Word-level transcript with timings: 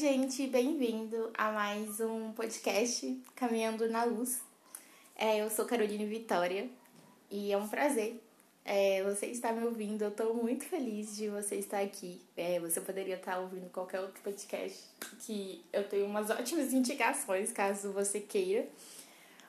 gente, 0.00 0.46
bem-vindo 0.46 1.30
a 1.36 1.52
mais 1.52 2.00
um 2.00 2.32
podcast 2.32 3.22
Caminhando 3.36 3.86
na 3.90 4.02
Luz. 4.04 4.40
É, 5.14 5.42
eu 5.42 5.50
sou 5.50 5.66
Caroline 5.66 6.06
Vitória 6.06 6.70
e 7.30 7.52
é 7.52 7.58
um 7.58 7.68
prazer 7.68 8.18
é, 8.64 9.02
você 9.04 9.26
estar 9.26 9.52
me 9.52 9.62
ouvindo. 9.62 10.00
Eu 10.00 10.08
estou 10.08 10.32
muito 10.32 10.64
feliz 10.64 11.14
de 11.14 11.28
você 11.28 11.56
estar 11.56 11.80
aqui. 11.80 12.18
É, 12.34 12.58
você 12.60 12.80
poderia 12.80 13.16
estar 13.16 13.40
ouvindo 13.40 13.68
qualquer 13.68 14.00
outro 14.00 14.22
podcast 14.22 14.82
que 15.18 15.62
eu 15.70 15.86
tenho 15.86 16.06
umas 16.06 16.30
ótimas 16.30 16.72
indicações, 16.72 17.52
caso 17.52 17.92
você 17.92 18.20
queira. 18.20 18.66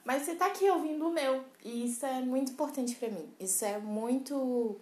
Mas 0.04 0.24
você 0.24 0.34
está 0.34 0.48
aqui 0.48 0.70
ouvindo 0.70 1.08
o 1.08 1.14
meu 1.14 1.46
e 1.64 1.86
isso 1.86 2.06
é 2.06 2.20
muito 2.20 2.52
importante 2.52 2.94
para 2.96 3.08
mim. 3.08 3.30
Isso 3.40 3.64
é 3.64 3.78
muito 3.78 4.78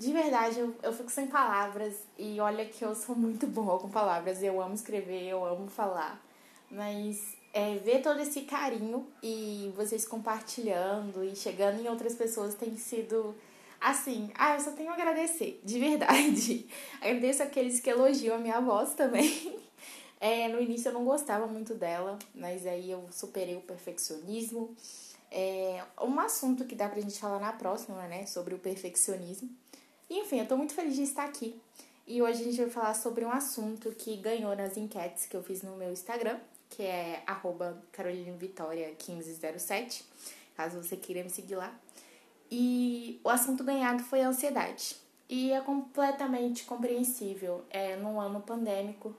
de 0.00 0.14
verdade, 0.14 0.58
eu, 0.58 0.74
eu 0.82 0.94
fico 0.94 1.10
sem 1.10 1.26
palavras. 1.26 1.94
E 2.18 2.40
olha 2.40 2.64
que 2.64 2.82
eu 2.82 2.94
sou 2.94 3.14
muito 3.14 3.46
boa 3.46 3.78
com 3.78 3.90
palavras. 3.90 4.42
Eu 4.42 4.58
amo 4.58 4.74
escrever, 4.74 5.28
eu 5.28 5.44
amo 5.44 5.68
falar. 5.68 6.18
Mas 6.70 7.36
é, 7.52 7.74
ver 7.76 8.00
todo 8.00 8.18
esse 8.18 8.40
carinho 8.40 9.06
e 9.22 9.70
vocês 9.76 10.06
compartilhando 10.08 11.22
e 11.22 11.36
chegando 11.36 11.82
em 11.82 11.88
outras 11.88 12.14
pessoas 12.14 12.54
tem 12.54 12.78
sido 12.78 13.34
assim. 13.78 14.30
Ah, 14.34 14.54
eu 14.54 14.60
só 14.60 14.70
tenho 14.70 14.88
a 14.90 14.94
agradecer, 14.94 15.60
de 15.62 15.78
verdade. 15.78 16.66
Agradeço 17.02 17.42
aqueles 17.42 17.78
que 17.78 17.90
elogiam 17.90 18.36
a 18.36 18.38
minha 18.38 18.60
voz 18.60 18.94
também. 18.94 19.60
É, 20.22 20.48
no 20.48 20.60
início 20.60 20.90
eu 20.90 20.92
não 20.92 21.02
gostava 21.02 21.46
muito 21.46 21.72
dela, 21.72 22.18
mas 22.34 22.66
aí 22.66 22.90
eu 22.90 23.08
superei 23.10 23.56
o 23.56 23.62
perfeccionismo. 23.62 24.76
É 25.30 25.82
um 25.98 26.20
assunto 26.20 26.66
que 26.66 26.74
dá 26.74 26.90
pra 26.90 27.00
gente 27.00 27.18
falar 27.18 27.40
na 27.40 27.54
próxima, 27.54 28.06
né? 28.06 28.26
Sobre 28.26 28.54
o 28.54 28.58
perfeccionismo. 28.58 29.48
Enfim, 30.10 30.40
eu 30.40 30.46
tô 30.46 30.56
muito 30.56 30.74
feliz 30.74 30.96
de 30.96 31.04
estar 31.04 31.24
aqui. 31.24 31.54
E 32.04 32.20
hoje 32.20 32.42
a 32.42 32.44
gente 32.44 32.56
vai 32.56 32.68
falar 32.68 32.94
sobre 32.94 33.24
um 33.24 33.30
assunto 33.30 33.92
que 33.92 34.16
ganhou 34.16 34.56
nas 34.56 34.76
enquetes 34.76 35.26
que 35.26 35.36
eu 35.36 35.42
fiz 35.44 35.62
no 35.62 35.76
meu 35.76 35.92
Instagram, 35.92 36.40
que 36.68 36.82
é 36.82 37.22
carolinevitória1507, 37.92 40.02
caso 40.56 40.82
você 40.82 40.96
queira 40.96 41.22
me 41.22 41.30
seguir 41.30 41.54
lá. 41.54 41.72
E 42.50 43.20
o 43.22 43.28
assunto 43.28 43.62
ganhado 43.62 44.02
foi 44.02 44.22
a 44.22 44.28
ansiedade. 44.28 44.96
E 45.28 45.52
é 45.52 45.60
completamente 45.60 46.64
compreensível. 46.64 47.64
É 47.70 47.94
num 47.94 48.20
ano 48.20 48.40
pandêmico, 48.40 49.14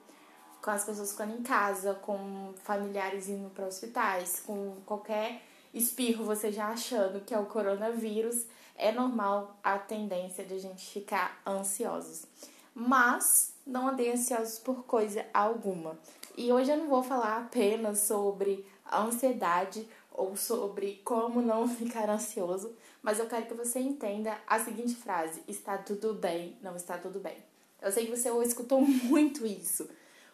com 0.62 0.72
as 0.72 0.84
pessoas 0.84 1.14
ficando 1.14 1.38
em 1.38 1.42
casa, 1.42 1.94
com 1.94 2.54
familiares 2.64 3.30
indo 3.30 3.50
para 3.52 3.66
hospitais, 3.66 4.42
com 4.46 4.76
qualquer 4.86 5.42
espirro 5.74 6.26
você 6.26 6.52
já 6.52 6.68
achando 6.68 7.22
que 7.22 7.34
é 7.34 7.40
o 7.40 7.46
coronavírus 7.46 8.46
é 8.82 8.92
normal 8.92 9.60
a 9.64 9.78
tendência 9.78 10.44
de 10.44 10.56
a 10.56 10.58
gente 10.58 10.84
ficar 10.90 11.40
ansiosos. 11.46 12.26
Mas 12.74 13.54
não 13.66 13.88
andei 13.88 14.12
ansiosos 14.12 14.58
por 14.58 14.86
coisa 14.86 15.24
alguma. 15.32 15.98
E 16.36 16.52
hoje 16.52 16.72
eu 16.72 16.78
não 16.78 16.88
vou 16.88 17.04
falar 17.04 17.38
apenas 17.38 18.00
sobre 18.00 18.66
a 18.84 19.04
ansiedade 19.04 19.88
ou 20.12 20.36
sobre 20.36 21.00
como 21.06 21.42
não 21.42 21.68
ficar 21.70 22.10
ansioso, 22.10 22.76
mas 23.04 23.20
eu 23.20 23.28
quero 23.28 23.46
que 23.46 23.54
você 23.54 23.80
entenda 23.80 24.36
a 24.48 24.60
seguinte 24.60 24.96
frase: 24.96 25.44
está 25.48 25.78
tudo 25.78 26.16
bem, 26.16 26.58
não 26.62 26.76
está 26.76 26.98
tudo 26.98 27.20
bem. 27.20 27.38
Eu 27.80 27.92
sei 27.92 28.08
que 28.08 28.16
você 28.16 28.30
escutou 28.44 28.82
muito 29.06 29.46
isso 29.46 29.88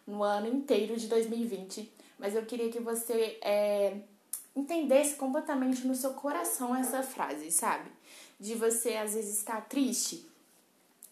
no 0.05 0.23
ano 0.23 0.47
inteiro 0.47 0.95
de 0.95 1.07
2020, 1.07 1.91
mas 2.17 2.33
eu 2.33 2.45
queria 2.45 2.69
que 2.69 2.79
você 2.79 3.37
é, 3.41 3.97
entendesse 4.59 5.15
completamente 5.15 5.85
no 5.87 5.95
seu 5.95 6.13
coração 6.13 6.75
essa 6.75 7.03
frase, 7.03 7.51
sabe? 7.51 7.89
de 8.39 8.55
você 8.55 8.95
às 8.95 9.13
vezes 9.13 9.37
estar 9.37 9.61
triste, 9.67 10.27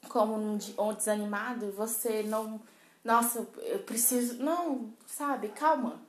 como 0.10 0.38
num, 0.38 0.58
ou 0.78 0.94
desanimado, 0.94 1.72
você 1.72 2.24
não. 2.24 2.62
Nossa, 3.04 3.48
eu 3.58 3.80
preciso. 3.80 4.42
Não, 4.44 4.94
sabe? 5.06 5.50
Calma. 5.50 6.02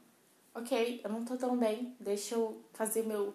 Ok, 0.54 1.00
eu 1.02 1.10
não 1.10 1.24
tô 1.24 1.36
tão 1.36 1.56
bem. 1.56 1.94
Deixa 2.00 2.34
eu 2.34 2.62
fazer 2.72 3.02
meu. 3.04 3.34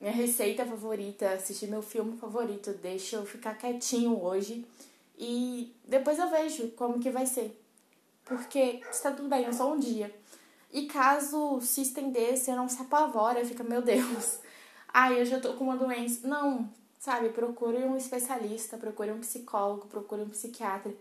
Minha 0.00 0.12
receita 0.12 0.64
favorita, 0.66 1.30
assistir 1.30 1.68
meu 1.68 1.82
filme 1.82 2.16
favorito. 2.16 2.72
Deixa 2.74 3.16
eu 3.16 3.26
ficar 3.26 3.54
quietinho 3.54 4.20
hoje. 4.20 4.66
E 5.16 5.72
depois 5.84 6.18
eu 6.18 6.28
vejo 6.28 6.68
como 6.72 6.98
que 6.98 7.10
vai 7.10 7.26
ser. 7.26 7.60
Porque 8.24 8.80
está 8.90 9.12
tudo 9.12 9.28
bem, 9.28 9.44
é 9.44 9.52
só 9.52 9.72
um 9.72 9.78
dia. 9.78 10.12
E 10.72 10.86
caso 10.86 11.60
se 11.60 11.82
estender, 11.82 12.36
você 12.36 12.54
não 12.54 12.68
se 12.68 12.80
apavora, 12.80 13.44
fica, 13.44 13.62
meu 13.62 13.82
Deus, 13.82 14.38
ai, 14.88 15.20
eu 15.20 15.24
já 15.24 15.38
tô 15.38 15.52
com 15.54 15.64
uma 15.64 15.76
doença. 15.76 16.26
Não, 16.26 16.68
sabe? 16.98 17.28
Procure 17.28 17.84
um 17.84 17.96
especialista, 17.96 18.78
procure 18.78 19.10
um 19.12 19.20
psicólogo, 19.20 19.86
procure 19.86 20.22
um 20.22 20.28
psiquiatra. 20.28 20.94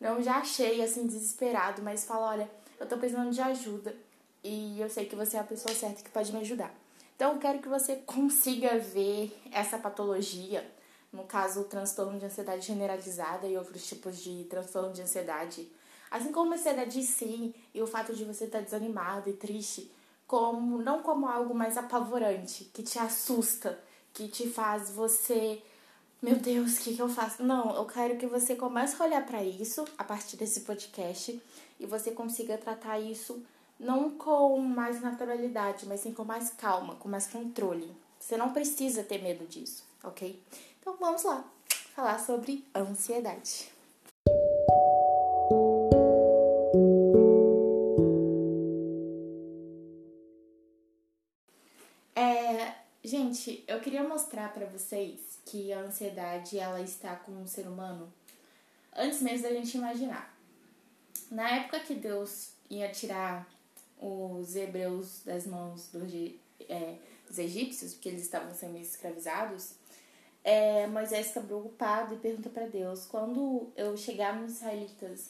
Não 0.00 0.22
já 0.22 0.36
achei 0.36 0.82
assim 0.82 1.06
desesperado, 1.06 1.82
mas 1.82 2.04
fala, 2.04 2.28
olha, 2.28 2.50
eu 2.80 2.86
tô 2.86 2.96
precisando 2.96 3.30
de 3.30 3.40
ajuda 3.40 3.94
e 4.42 4.80
eu 4.80 4.88
sei 4.88 5.04
que 5.04 5.16
você 5.16 5.36
é 5.36 5.40
a 5.40 5.44
pessoa 5.44 5.74
certa 5.74 6.02
que 6.02 6.10
pode 6.10 6.32
me 6.32 6.40
ajudar. 6.40 6.72
Então, 7.16 7.32
eu 7.32 7.38
quero 7.38 7.58
que 7.58 7.68
você 7.68 7.96
consiga 8.06 8.78
ver 8.78 9.36
essa 9.50 9.76
patologia, 9.76 10.64
no 11.12 11.24
caso, 11.24 11.62
o 11.62 11.64
transtorno 11.64 12.18
de 12.18 12.26
ansiedade 12.26 12.64
generalizada 12.64 13.46
e 13.46 13.56
outros 13.56 13.86
tipos 13.86 14.18
de 14.18 14.44
transtorno 14.44 14.92
de 14.92 15.02
ansiedade, 15.02 15.68
assim 16.10 16.32
como 16.32 16.52
a 16.52 16.56
ansiedade 16.56 16.98
em 16.98 17.02
si 17.02 17.54
e 17.74 17.82
o 17.82 17.86
fato 17.86 18.14
de 18.14 18.24
você 18.24 18.44
estar 18.44 18.60
desanimado 18.60 19.28
e 19.28 19.32
triste, 19.32 19.90
como 20.26 20.78
não 20.78 21.02
como 21.02 21.26
algo 21.26 21.54
mais 21.54 21.76
apavorante, 21.76 22.64
que 22.72 22.82
te 22.82 22.98
assusta, 22.98 23.78
que 24.12 24.28
te 24.28 24.48
faz 24.48 24.90
você, 24.90 25.62
meu 26.20 26.36
Deus, 26.36 26.78
o 26.78 26.80
que, 26.82 26.94
que 26.94 27.02
eu 27.02 27.08
faço? 27.08 27.42
Não, 27.42 27.74
eu 27.76 27.84
quero 27.84 28.16
que 28.16 28.26
você 28.26 28.56
comece 28.56 29.00
a 29.00 29.06
olhar 29.06 29.24
para 29.24 29.42
isso 29.42 29.84
a 29.96 30.04
partir 30.04 30.36
desse 30.36 30.62
podcast 30.62 31.40
e 31.78 31.86
você 31.86 32.10
consiga 32.10 32.58
tratar 32.58 32.98
isso 32.98 33.42
não 33.78 34.10
com 34.10 34.58
mais 34.58 35.00
naturalidade, 35.00 35.86
mas 35.86 36.00
sim 36.00 36.12
com 36.12 36.24
mais 36.24 36.50
calma, 36.50 36.96
com 36.96 37.08
mais 37.08 37.28
controle. 37.28 37.94
Você 38.18 38.36
não 38.36 38.52
precisa 38.52 39.04
ter 39.04 39.22
medo 39.22 39.46
disso, 39.46 39.84
ok? 40.02 40.42
Então 40.80 40.96
vamos 40.98 41.22
lá 41.22 41.44
falar 41.94 42.18
sobre 42.18 42.64
ansiedade. 42.74 43.70
Gente, 53.28 53.62
eu 53.68 53.78
queria 53.80 54.02
mostrar 54.02 54.54
para 54.54 54.64
vocês 54.64 55.38
que 55.44 55.70
a 55.70 55.80
ansiedade 55.80 56.58
ela 56.58 56.80
está 56.80 57.14
com 57.14 57.42
o 57.42 57.46
ser 57.46 57.66
humano 57.66 58.10
antes 58.96 59.20
mesmo 59.20 59.42
da 59.42 59.52
gente 59.52 59.76
imaginar. 59.76 60.34
Na 61.30 61.56
época 61.56 61.80
que 61.80 61.94
Deus 61.94 62.52
ia 62.70 62.90
tirar 62.90 63.46
os 64.00 64.56
hebreus 64.56 65.20
das 65.26 65.46
mãos 65.46 65.90
dos, 65.92 66.10
é, 66.70 66.96
dos 67.26 67.38
egípcios, 67.38 67.92
porque 67.92 68.08
eles 68.08 68.22
estavam 68.22 68.54
sendo 68.54 68.78
escravizados, 68.78 69.74
é, 70.42 70.86
Moisés 70.86 71.28
fica 71.28 71.42
preocupado 71.42 72.14
e 72.14 72.18
pergunta 72.18 72.48
para 72.48 72.66
Deus: 72.66 73.04
quando 73.04 73.68
eu 73.76 73.94
chegar 73.94 74.40
nos 74.40 74.52
israelitas 74.52 75.28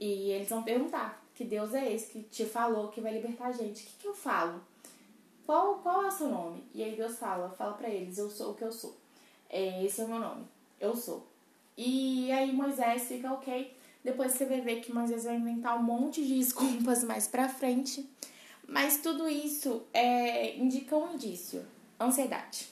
e 0.00 0.30
eles 0.30 0.48
vão 0.48 0.62
perguntar 0.62 1.22
que 1.34 1.44
Deus 1.44 1.74
é 1.74 1.92
esse 1.92 2.06
que 2.06 2.22
te 2.22 2.46
falou 2.46 2.88
que 2.88 3.02
vai 3.02 3.12
libertar 3.12 3.48
a 3.48 3.52
gente, 3.52 3.82
o 3.82 3.86
que, 3.88 3.96
que 3.98 4.08
eu 4.08 4.14
falo? 4.14 4.62
Qual, 5.46 5.76
qual 5.76 6.02
é 6.02 6.08
o 6.08 6.10
seu 6.10 6.28
nome? 6.28 6.64
E 6.74 6.82
aí 6.82 6.96
Deus 6.96 7.18
fala, 7.18 7.48
fala 7.50 7.74
para 7.74 7.88
eles, 7.88 8.18
eu 8.18 8.28
sou 8.28 8.50
o 8.50 8.54
que 8.54 8.64
eu 8.64 8.72
sou. 8.72 8.96
É, 9.48 9.84
esse 9.84 10.00
é 10.00 10.04
o 10.04 10.08
meu 10.08 10.18
nome, 10.18 10.44
eu 10.80 10.94
sou. 10.94 11.24
E 11.76 12.30
aí 12.32 12.52
Moisés 12.52 13.06
fica 13.06 13.32
ok. 13.32 13.74
Depois 14.02 14.32
você 14.32 14.44
vai 14.44 14.60
ver 14.60 14.80
que 14.80 14.92
Moisés 14.92 15.24
vai 15.24 15.36
inventar 15.36 15.78
um 15.78 15.82
monte 15.82 16.24
de 16.26 16.36
desculpas 16.36 17.02
mais 17.04 17.28
pra 17.28 17.48
frente. 17.48 18.08
Mas 18.68 18.98
tudo 18.98 19.28
isso 19.28 19.82
é, 19.94 20.56
indica 20.56 20.96
um 20.96 21.14
indício, 21.14 21.64
ansiedade. 22.00 22.68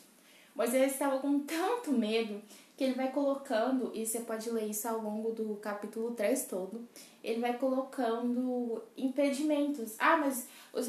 Moisés 0.54 0.92
estava 0.92 1.18
com 1.18 1.40
tanto 1.40 1.92
medo 1.92 2.42
que 2.76 2.82
ele 2.82 2.94
vai 2.94 3.10
colocando, 3.12 3.92
e 3.94 4.04
você 4.04 4.20
pode 4.20 4.50
ler 4.50 4.68
isso 4.68 4.88
ao 4.88 5.00
longo 5.00 5.30
do 5.30 5.56
capítulo 5.56 6.12
3 6.12 6.46
todo, 6.46 6.86
ele 7.22 7.40
vai 7.40 7.56
colocando 7.56 8.82
impedimentos. 8.96 9.94
Ah, 9.98 10.16
mas 10.16 10.48
os 10.72 10.88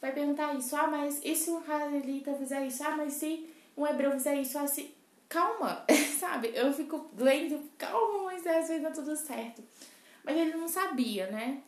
vai 0.00 0.12
perguntar 0.12 0.54
isso. 0.54 0.74
Ah, 0.74 0.86
mas 0.86 1.20
e 1.24 1.34
se 1.34 1.50
um 1.50 1.60
israelita 1.60 2.34
fizer 2.34 2.66
isso? 2.66 2.82
Ah, 2.82 2.96
mas 2.96 3.14
se 3.14 3.48
um 3.76 3.86
hebreu 3.86 4.12
fizer 4.12 4.36
isso? 4.40 4.58
assim, 4.58 4.90
calma, 5.28 5.84
sabe? 6.18 6.50
Eu 6.54 6.72
fico 6.72 7.10
lendo, 7.16 7.62
calma, 7.78 8.24
Moisés, 8.24 8.68
vai 8.68 8.80
dar 8.80 8.92
tudo 8.92 9.16
certo. 9.16 9.62
Mas 10.24 10.36
ele 10.36 10.54
não 10.56 10.68
sabia, 10.68 11.30
né? 11.30 11.62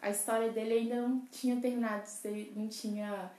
A 0.00 0.10
história 0.10 0.50
dele 0.50 0.74
ainda 0.74 0.96
não 1.06 1.20
tinha 1.30 1.60
terminado, 1.60 2.08
não 2.56 2.68
tinha. 2.68 3.30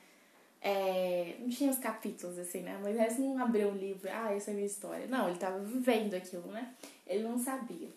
É, 0.62 1.36
não 1.40 1.50
tinha 1.50 1.70
os 1.70 1.78
capítulos, 1.78 2.38
assim, 2.38 2.62
né? 2.62 2.78
Moisés 2.82 3.20
não 3.20 3.38
abriu 3.38 3.68
um 3.68 3.76
livro, 3.76 4.10
ah, 4.10 4.34
essa 4.34 4.52
é 4.52 4.54
a 4.54 4.56
minha 4.56 4.66
história. 4.66 5.08
Não, 5.08 5.26
ele 5.26 5.34
estava 5.34 5.60
vivendo 5.60 6.14
aquilo, 6.14 6.48
né? 6.48 6.74
Ele 7.06 7.24
não 7.24 7.38
sabia. 7.38 7.90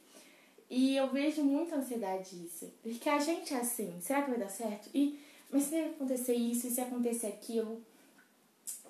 E 0.69 0.97
eu 0.97 1.09
vejo 1.09 1.45
muita 1.45 1.77
ansiedade 1.77 2.37
disso. 2.37 2.73
Porque 2.83 3.09
a 3.09 3.21
gente 3.21 3.55
é 3.55 3.59
assim, 3.59 3.97
será 4.01 4.23
que 4.23 4.31
vai 4.31 4.41
dar 4.41 4.49
certo? 4.49 4.91
E 4.93 5.17
mas 5.51 5.65
se 5.65 5.77
acontecer 5.77 6.35
isso, 6.35 6.67
e 6.67 6.71
se 6.71 6.81
acontecer 6.81 7.29
aquilo, 7.29 7.83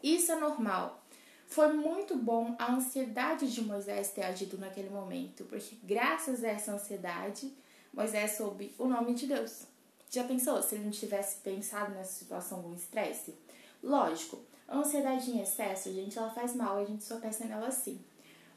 isso 0.02 0.32
é 0.32 0.36
normal. 0.36 1.02
Foi 1.46 1.72
muito 1.72 2.16
bom 2.16 2.56
a 2.58 2.72
ansiedade 2.72 3.52
de 3.52 3.62
Moisés 3.62 4.10
ter 4.10 4.24
agido 4.24 4.58
naquele 4.58 4.90
momento, 4.90 5.44
porque 5.44 5.76
graças 5.82 6.42
a 6.42 6.48
essa 6.48 6.72
ansiedade, 6.72 7.52
Moisés 7.92 8.32
soube 8.32 8.74
o 8.78 8.86
nome 8.86 9.14
de 9.14 9.26
Deus. 9.26 9.66
Já 10.10 10.24
pensou 10.24 10.60
se 10.62 10.74
ele 10.74 10.84
não 10.84 10.90
tivesse 10.90 11.38
pensado 11.38 11.92
nessa 11.92 12.12
situação 12.12 12.62
com 12.62 12.74
estresse? 12.74 13.34
Lógico, 13.82 14.40
a 14.68 14.78
ansiedade 14.78 15.30
em 15.30 15.40
excesso, 15.40 15.92
gente, 15.92 16.18
ela 16.18 16.30
faz 16.30 16.54
mal, 16.54 16.78
a 16.78 16.84
gente 16.84 17.04
só 17.04 17.18
pensa 17.18 17.44
nela 17.44 17.68
assim. 17.68 18.00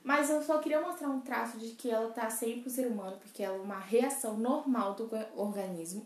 Mas 0.03 0.29
eu 0.29 0.41
só 0.41 0.57
queria 0.59 0.81
mostrar 0.81 1.09
um 1.09 1.21
traço 1.21 1.57
de 1.57 1.71
que 1.71 1.89
ela 1.89 2.09
tá 2.11 2.29
sempre 2.29 2.61
pro 2.61 2.69
ser 2.69 2.87
humano, 2.87 3.17
porque 3.17 3.43
ela 3.43 3.57
é 3.57 3.61
uma 3.61 3.79
reação 3.79 4.37
normal 4.37 4.95
do 4.95 5.09
organismo. 5.35 6.05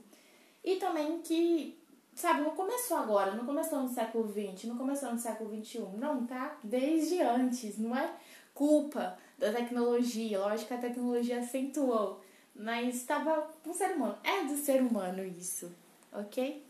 E 0.63 0.77
também 0.77 1.21
que, 1.21 1.77
sabe, 2.15 2.41
não 2.41 2.51
começou 2.51 2.97
agora, 2.97 3.35
não 3.35 3.45
começou 3.45 3.81
no 3.81 3.89
século 3.89 4.27
XX, 4.31 4.65
não 4.65 4.77
começou 4.77 5.11
no 5.11 5.19
século 5.19 5.49
XXI. 5.55 5.79
Não, 5.97 6.25
tá? 6.25 6.57
Desde 6.63 7.21
antes, 7.21 7.77
não 7.77 7.95
é 7.95 8.13
culpa 8.53 9.17
da 9.37 9.51
tecnologia. 9.51 10.39
Lógico 10.39 10.67
que 10.67 10.73
a 10.73 10.77
tecnologia 10.79 11.39
acentuou, 11.39 12.21
mas 12.55 12.95
estava 12.95 13.49
o 13.65 13.73
ser 13.73 13.95
humano. 13.95 14.17
É 14.23 14.43
do 14.45 14.55
ser 14.57 14.81
humano 14.81 15.23
isso, 15.23 15.71
ok? 16.11 16.63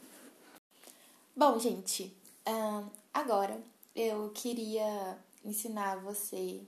Bom, 1.35 1.59
gente, 1.59 2.15
agora 3.13 3.59
eu 3.95 4.29
queria 4.33 5.17
ensinar 5.43 5.97
você 5.97 6.61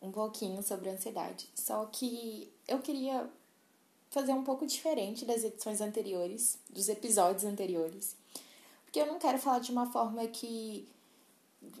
um 0.00 0.10
pouquinho 0.10 0.62
sobre 0.62 0.90
ansiedade. 0.90 1.48
Só 1.54 1.84
que 1.86 2.52
eu 2.66 2.80
queria 2.80 3.30
fazer 4.12 4.32
um 4.32 4.44
pouco 4.44 4.66
diferente 4.66 5.24
das 5.24 5.42
edições 5.42 5.80
anteriores, 5.80 6.58
dos 6.68 6.90
episódios 6.90 7.44
anteriores. 7.44 8.14
Porque 8.84 9.00
eu 9.00 9.06
não 9.06 9.18
quero 9.18 9.38
falar 9.38 9.58
de 9.58 9.72
uma 9.72 9.90
forma 9.90 10.26
que 10.26 10.86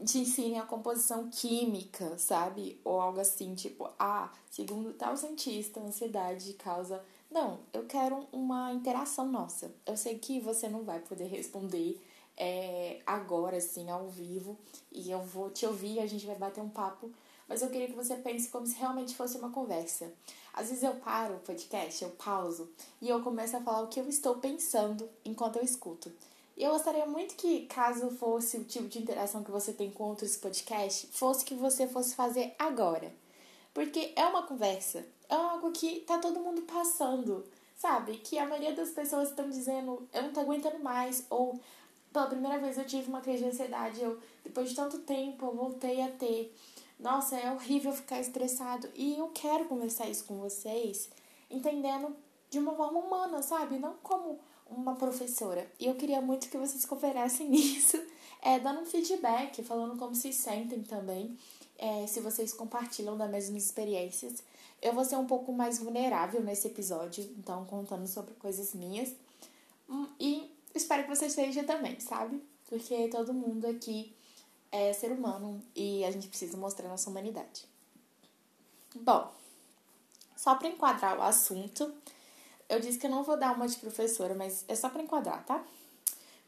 te 0.06 0.18
ensine 0.18 0.58
a 0.58 0.62
composição 0.62 1.28
química, 1.28 2.16
sabe? 2.16 2.80
Ou 2.82 2.98
algo 3.02 3.20
assim, 3.20 3.54
tipo, 3.54 3.86
ah, 3.98 4.32
segundo 4.50 4.94
tal 4.94 5.14
cientista, 5.14 5.78
ansiedade 5.80 6.54
causa. 6.54 7.04
Não, 7.30 7.58
eu 7.70 7.84
quero 7.84 8.26
uma 8.32 8.72
interação 8.72 9.30
nossa. 9.30 9.70
Eu 9.84 9.96
sei 9.98 10.18
que 10.18 10.40
você 10.40 10.70
não 10.70 10.84
vai 10.84 11.00
poder 11.00 11.26
responder 11.26 12.00
é, 12.34 13.02
agora, 13.06 13.58
assim, 13.58 13.90
ao 13.90 14.08
vivo, 14.08 14.58
e 14.90 15.10
eu 15.10 15.20
vou 15.20 15.50
te 15.50 15.66
ouvir, 15.66 16.00
a 16.00 16.06
gente 16.06 16.26
vai 16.26 16.36
bater 16.36 16.62
um 16.62 16.70
papo, 16.70 17.10
mas 17.46 17.60
eu 17.60 17.68
queria 17.68 17.88
que 17.88 17.94
você 17.94 18.16
pense 18.16 18.48
como 18.48 18.66
se 18.66 18.74
realmente 18.76 19.14
fosse 19.14 19.36
uma 19.36 19.50
conversa. 19.50 20.10
Às 20.52 20.68
vezes 20.68 20.82
eu 20.82 20.94
paro 20.96 21.34
o 21.34 21.40
podcast, 21.40 22.02
eu 22.02 22.10
pauso, 22.10 22.70
e 23.00 23.08
eu 23.08 23.22
começo 23.22 23.56
a 23.56 23.60
falar 23.60 23.82
o 23.82 23.88
que 23.88 23.98
eu 23.98 24.08
estou 24.08 24.36
pensando 24.36 25.08
enquanto 25.24 25.56
eu 25.56 25.64
escuto. 25.64 26.12
E 26.56 26.62
eu 26.62 26.72
gostaria 26.72 27.06
muito 27.06 27.34
que, 27.36 27.66
caso 27.66 28.10
fosse 28.10 28.58
o 28.58 28.64
tipo 28.64 28.86
de 28.86 28.98
interação 28.98 29.42
que 29.42 29.50
você 29.50 29.72
tem 29.72 29.90
com 29.90 30.04
outros 30.04 30.36
podcasts, 30.36 31.08
fosse 31.12 31.44
que 31.44 31.54
você 31.54 31.88
fosse 31.88 32.14
fazer 32.14 32.54
agora. 32.58 33.12
Porque 33.72 34.12
é 34.14 34.26
uma 34.26 34.42
conversa, 34.42 35.04
é 35.28 35.34
algo 35.34 35.72
que 35.72 36.00
tá 36.00 36.18
todo 36.18 36.40
mundo 36.40 36.62
passando, 36.62 37.44
sabe? 37.78 38.18
Que 38.18 38.38
a 38.38 38.46
maioria 38.46 38.74
das 38.74 38.90
pessoas 38.90 39.30
estão 39.30 39.48
dizendo, 39.48 40.06
eu 40.12 40.22
não 40.22 40.32
tô 40.32 40.40
aguentando 40.40 40.78
mais, 40.78 41.24
ou 41.30 41.58
pela 42.12 42.26
primeira 42.26 42.58
vez 42.58 42.76
eu 42.76 42.84
tive 42.84 43.08
uma 43.08 43.22
crise 43.22 43.42
de 43.44 43.48
ansiedade, 43.48 44.02
eu, 44.02 44.20
depois 44.44 44.68
de 44.68 44.76
tanto 44.76 44.98
tempo, 44.98 45.46
eu 45.46 45.54
voltei 45.54 46.02
a 46.02 46.08
ter. 46.08 46.54
Nossa, 47.02 47.36
é 47.36 47.50
horrível 47.50 47.92
ficar 47.92 48.20
estressado. 48.20 48.88
E 48.94 49.18
eu 49.18 49.28
quero 49.34 49.64
conversar 49.64 50.08
isso 50.08 50.24
com 50.24 50.38
vocês, 50.38 51.10
entendendo 51.50 52.14
de 52.48 52.60
uma 52.60 52.76
forma 52.76 53.00
humana, 53.00 53.42
sabe? 53.42 53.76
Não 53.76 53.94
como 54.04 54.38
uma 54.70 54.94
professora. 54.94 55.68
E 55.80 55.86
eu 55.86 55.96
queria 55.96 56.20
muito 56.20 56.48
que 56.48 56.56
vocês 56.56 56.84
cooperassem 56.84 57.48
nisso, 57.50 58.00
é, 58.40 58.60
dando 58.60 58.82
um 58.82 58.86
feedback, 58.86 59.64
falando 59.64 59.98
como 59.98 60.14
se 60.14 60.32
sentem 60.32 60.80
também, 60.84 61.36
é, 61.76 62.06
se 62.06 62.20
vocês 62.20 62.52
compartilham 62.52 63.16
das 63.18 63.28
mesmas 63.28 63.64
experiências. 63.64 64.40
Eu 64.80 64.92
vou 64.92 65.04
ser 65.04 65.16
um 65.16 65.26
pouco 65.26 65.52
mais 65.52 65.80
vulnerável 65.80 66.40
nesse 66.40 66.68
episódio, 66.68 67.24
então 67.36 67.64
contando 67.64 68.06
sobre 68.06 68.34
coisas 68.34 68.74
minhas. 68.74 69.12
Hum, 69.88 70.06
e 70.20 70.56
espero 70.72 71.02
que 71.02 71.08
você 71.08 71.26
esteja 71.26 71.64
também, 71.64 71.98
sabe? 71.98 72.40
Porque 72.68 73.08
todo 73.08 73.34
mundo 73.34 73.66
aqui 73.66 74.14
é 74.72 74.92
ser 74.92 75.12
humano 75.12 75.62
e 75.76 76.04
a 76.04 76.10
gente 76.10 76.26
precisa 76.26 76.56
mostrar 76.56 76.88
nossa 76.88 77.08
humanidade. 77.08 77.66
Bom, 78.96 79.30
só 80.34 80.54
para 80.56 80.68
enquadrar 80.68 81.18
o 81.18 81.22
assunto, 81.22 81.94
eu 82.68 82.80
disse 82.80 82.98
que 82.98 83.06
eu 83.06 83.10
não 83.10 83.22
vou 83.22 83.36
dar 83.36 83.54
uma 83.54 83.68
de 83.68 83.76
professora, 83.76 84.34
mas 84.34 84.64
é 84.66 84.74
só 84.74 84.88
para 84.88 85.02
enquadrar, 85.02 85.44
tá? 85.44 85.62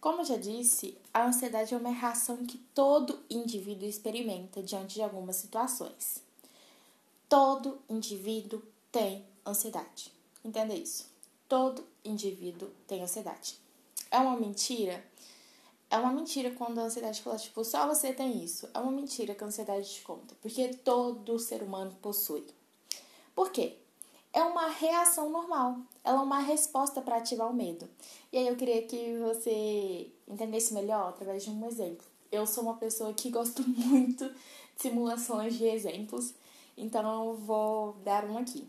Como 0.00 0.20
eu 0.20 0.24
já 0.24 0.36
disse, 0.36 0.98
a 1.12 1.24
ansiedade 1.26 1.74
é 1.74 1.76
uma 1.76 1.90
reação 1.90 2.44
que 2.44 2.58
todo 2.74 3.22
indivíduo 3.30 3.88
experimenta 3.88 4.62
diante 4.62 4.94
de 4.94 5.02
algumas 5.02 5.36
situações. 5.36 6.22
Todo 7.28 7.78
indivíduo 7.88 8.62
tem 8.92 9.24
ansiedade. 9.46 10.12
Entenda 10.44 10.74
isso. 10.74 11.06
Todo 11.48 11.86
indivíduo 12.04 12.70
tem 12.86 13.02
ansiedade. 13.02 13.58
É 14.10 14.18
uma 14.18 14.36
mentira? 14.36 15.02
É 15.94 15.98
uma 15.98 16.12
mentira 16.12 16.50
quando 16.50 16.78
a 16.78 16.82
ansiedade 16.82 17.22
fala, 17.22 17.36
tipo, 17.36 17.64
só 17.64 17.86
você 17.86 18.12
tem 18.12 18.42
isso. 18.42 18.68
É 18.74 18.78
uma 18.78 18.90
mentira 18.90 19.34
que 19.34 19.44
a 19.44 19.46
ansiedade 19.46 19.88
te 19.88 20.02
conta, 20.02 20.34
porque 20.42 20.68
todo 20.68 21.38
ser 21.38 21.62
humano 21.62 21.96
possui. 22.02 22.44
Por 23.34 23.50
quê? 23.50 23.76
é 24.34 24.42
uma 24.42 24.68
reação 24.68 25.30
normal. 25.30 25.78
Ela 26.02 26.18
é 26.18 26.22
uma 26.22 26.40
resposta 26.40 27.00
para 27.00 27.18
ativar 27.18 27.48
o 27.48 27.54
medo. 27.54 27.88
E 28.32 28.36
aí 28.36 28.48
eu 28.48 28.56
queria 28.56 28.82
que 28.82 29.16
você 29.18 30.10
entendesse 30.28 30.74
melhor 30.74 31.10
através 31.10 31.44
de 31.44 31.50
um 31.50 31.66
exemplo. 31.66 32.04
Eu 32.32 32.44
sou 32.44 32.64
uma 32.64 32.74
pessoa 32.74 33.14
que 33.14 33.30
gosto 33.30 33.62
muito 33.70 34.28
de 34.28 34.34
simulações 34.82 35.56
de 35.56 35.64
exemplos, 35.64 36.34
então 36.76 37.28
eu 37.28 37.36
vou 37.36 37.92
dar 38.04 38.24
um 38.24 38.36
aqui. 38.36 38.66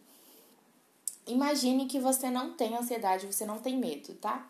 Imagine 1.26 1.88
que 1.88 2.00
você 2.00 2.30
não 2.30 2.54
tem 2.54 2.78
ansiedade, 2.78 3.26
você 3.26 3.44
não 3.44 3.58
tem 3.58 3.76
medo, 3.76 4.14
tá? 4.14 4.48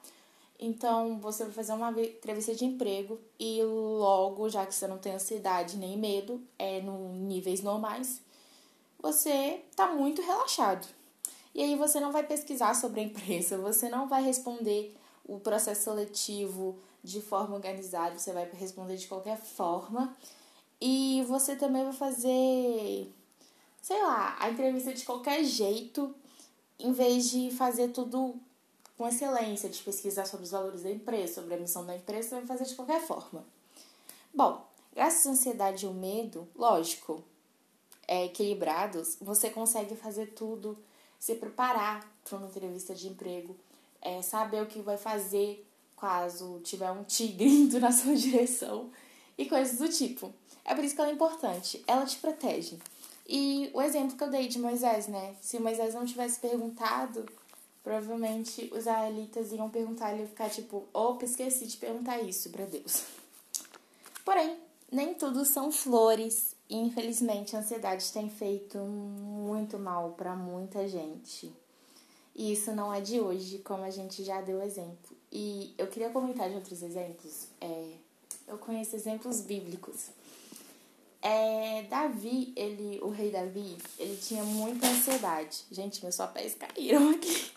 Então 0.60 1.20
você 1.20 1.44
vai 1.44 1.54
fazer 1.54 1.74
uma 1.74 1.92
entrevista 1.92 2.56
de 2.56 2.66
emprego 2.66 3.20
e 3.40 3.62
logo, 3.64 4.48
já 4.50 4.66
que 4.66 4.74
você 4.74 4.88
não 4.88 4.98
tem 4.98 5.14
ansiedade 5.14 5.78
nem 5.78 5.98
medo, 5.98 6.42
é 6.58 6.82
no 6.82 7.14
níveis 7.14 7.62
normais, 7.62 8.22
você 9.00 9.62
tá 9.76 9.88
muito 9.88 10.22
relaxado. 10.22 10.88
E 11.54 11.62
aí 11.62 11.76
você 11.76 12.00
não 12.00 12.12
vai 12.12 12.24
pesquisar 12.24 12.74
sobre 12.74 13.02
a 13.02 13.04
empresa, 13.04 13.58
você 13.58 13.90
não 13.90 14.08
vai 14.08 14.24
responder 14.24 14.96
o 15.26 15.40
processo 15.40 15.84
seletivo 15.84 16.78
de 17.04 17.22
forma 17.22 17.56
organizada, 17.56 18.18
você 18.18 18.34
vai 18.34 18.50
responder 18.52 18.98
de 18.98 19.08
qualquer 19.08 19.38
forma. 19.38 20.16
E 20.82 21.24
você 21.28 21.56
também 21.56 21.84
vai 21.84 21.94
fazer, 21.94 23.12
sei 23.82 24.02
lá, 24.02 24.36
a 24.40 24.50
entrevista 24.50 24.94
de 24.94 25.06
qualquer 25.06 25.44
jeito, 25.44 26.14
em 26.78 26.92
vez 26.92 27.30
de 27.30 27.52
fazer 27.52 27.90
tudo 27.90 28.36
com 28.98 29.08
excelência, 29.08 29.70
de 29.70 29.82
pesquisar 29.82 30.26
sobre 30.26 30.46
os 30.46 30.52
valores 30.52 30.84
da 30.84 30.92
empresa, 30.92 31.36
sobre 31.36 31.54
a 31.54 31.58
missão 31.58 31.86
da 31.86 31.96
empresa, 31.96 32.30
você 32.30 32.36
vai 32.36 32.46
fazer 32.46 32.66
de 32.66 32.76
qualquer 32.76 33.02
forma. 33.02 33.46
Bom, 34.34 34.66
graças 34.94 35.26
à 35.28 35.32
ansiedade 35.32 35.86
e 35.86 35.88
ao 35.88 35.94
medo, 35.94 36.48
lógico, 36.56 37.24
é, 38.08 38.26
equilibrados, 38.26 39.18
você 39.20 39.50
consegue 39.50 39.96
fazer 39.96 40.28
tudo 40.28 40.78
se 41.20 41.36
preparar 41.36 42.08
para 42.24 42.38
uma 42.38 42.48
entrevista 42.48 42.94
de 42.94 43.08
emprego, 43.08 43.56
é, 44.02 44.22
saber 44.22 44.62
o 44.62 44.68
que 44.68 44.80
vai 44.80 44.98
fazer 44.98 45.66
caso 45.98 46.60
tiver 46.64 46.92
um 46.92 47.04
tigre 47.04 47.48
indo 47.50 47.80
na 47.80 47.92
sua 47.92 48.16
direção 48.16 48.92
e 49.38 49.46
coisas 49.46 49.78
do 49.78 49.90
tipo. 49.90 50.34
É 50.64 50.74
por 50.74 50.84
isso 50.84 50.96
que 50.96 51.02
ela 51.02 51.10
é 51.10 51.14
importante, 51.14 51.84
ela 51.88 52.06
te 52.06 52.18
protege. 52.18 52.78
E 53.28 53.72
o 53.74 53.82
exemplo 53.82 54.16
que 54.16 54.24
eu 54.24 54.30
dei 54.30 54.48
de 54.48 54.60
Moisés, 54.60 55.08
né? 55.08 55.36
Se 55.42 55.58
Moisés 55.58 55.96
não 55.96 56.06
tivesse 56.06 56.40
perguntado, 56.40 57.26
provavelmente 57.86 58.68
os 58.74 58.80
israelitas 58.80 59.52
iam 59.52 59.70
perguntar, 59.70 60.12
ele 60.12 60.24
ia 60.24 60.28
ficar 60.28 60.50
tipo, 60.50 60.86
opa, 60.92 61.24
esqueci 61.24 61.68
de 61.68 61.78
perguntar 61.78 62.20
isso 62.20 62.50
para 62.50 62.66
Deus. 62.66 63.04
Porém, 64.26 64.58
nem 64.92 65.14
tudo 65.14 65.46
são 65.46 65.72
flores 65.72 66.56
e, 66.68 66.76
infelizmente, 66.76 67.56
a 67.56 67.60
ansiedade 67.60 68.12
tem 68.12 68.28
feito 68.28 68.80
muito 68.80 69.78
mal 69.78 70.14
para 70.14 70.36
muita 70.36 70.88
gente. 70.88 71.54
E 72.36 72.52
isso 72.52 72.72
não 72.74 72.92
é 72.92 73.00
de 73.00 73.22
hoje, 73.22 73.60
como 73.60 73.84
a 73.84 73.92
gente 73.92 74.24
já 74.24 74.42
deu 74.42 74.64
exemplo. 74.64 75.16
E 75.32 75.76
eu 75.78 75.86
queria 75.86 76.10
comentar 76.10 76.50
de 76.50 76.56
outros 76.56 76.82
exemplos. 76.82 77.50
É, 77.62 77.94
eu 78.48 78.58
conheço 78.58 78.96
exemplos 78.96 79.42
bíblicos. 79.42 80.08
É, 81.28 81.82
Davi, 81.90 82.54
ele, 82.56 83.00
o 83.02 83.10
rei 83.10 83.32
Davi, 83.32 83.80
ele 83.98 84.16
tinha 84.16 84.44
muita 84.44 84.86
ansiedade. 84.86 85.64
Gente, 85.72 86.04
meus 86.04 86.16
papéis 86.16 86.54
caíram 86.54 87.10
aqui. 87.10 87.52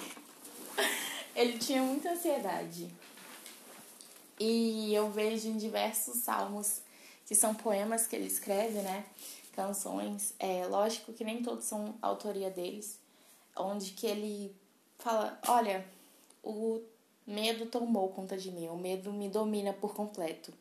ele 1.37 1.59
tinha 1.59 1.83
muita 1.83 2.13
ansiedade. 2.13 2.89
E 4.41 4.95
eu 4.95 5.11
vejo 5.11 5.49
em 5.49 5.59
diversos 5.59 6.17
salmos 6.21 6.81
que 7.27 7.35
são 7.35 7.55
poemas 7.55 8.07
que 8.07 8.17
ele 8.17 8.27
escreve, 8.27 8.81
né? 8.81 9.05
Canções. 9.53 10.33
É 10.39 10.67
lógico 10.67 11.13
que 11.13 11.23
nem 11.23 11.43
todos 11.43 11.67
são 11.67 11.95
autoria 12.01 12.49
deles, 12.49 12.99
onde 13.55 13.91
que 13.91 14.07
ele 14.07 14.57
fala, 14.99 15.39
olha, 15.47 15.87
o 16.43 16.81
medo 17.27 17.67
tomou 17.67 18.09
conta 18.09 18.39
de 18.39 18.51
mim, 18.51 18.69
o 18.69 18.79
medo 18.79 19.13
me 19.13 19.29
domina 19.29 19.75
por 19.75 19.95
completo. 19.95 20.55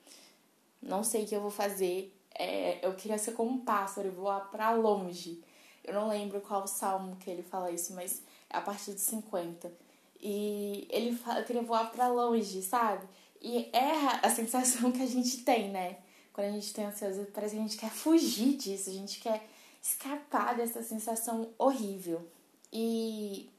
Não 0.81 1.05
sei 1.05 1.23
o 1.23 1.25
que 1.25 1.35
eu 1.35 1.41
vou 1.41 1.51
fazer. 1.51 2.13
É, 2.37 2.85
eu 2.85 2.93
queria 2.95 3.17
ser 3.17 3.31
como 3.33 3.51
um 3.51 3.59
pássaro 3.59 4.07
e 4.07 4.11
voar 4.11 4.51
para 4.51 4.71
longe. 4.71 5.43
Eu 5.83 5.93
não 5.93 6.07
lembro 6.07 6.41
qual 6.41 6.67
salmo 6.67 7.15
que 7.15 7.29
ele 7.29 7.41
fala 7.41 7.71
isso, 7.71 7.93
mas 7.93 8.21
a 8.49 8.61
partir 8.61 8.91
dos 8.91 9.03
50. 9.03 9.71
E 10.19 10.87
ele 10.89 11.15
fala, 11.15 11.39
eu 11.39 11.45
queria 11.45 11.61
voar 11.61 11.91
para 11.91 12.07
longe, 12.07 12.61
sabe? 12.61 13.07
E 13.41 13.69
é 13.73 14.25
a 14.25 14.29
sensação 14.29 14.91
que 14.93 15.01
a 15.01 15.07
gente 15.07 15.43
tem, 15.43 15.69
né? 15.69 15.97
Quando 16.33 16.47
a 16.47 16.51
gente 16.51 16.73
tem 16.73 16.85
ansiedade, 16.85 17.31
parece 17.31 17.55
que 17.55 17.59
a 17.59 17.63
gente 17.63 17.77
quer 17.77 17.89
fugir 17.89 18.55
disso, 18.57 18.89
a 18.89 18.93
gente 18.93 19.19
quer 19.19 19.47
escapar 19.81 20.55
dessa 20.55 20.83
sensação 20.83 21.49
horrível. 21.57 22.27
E, 22.71 23.49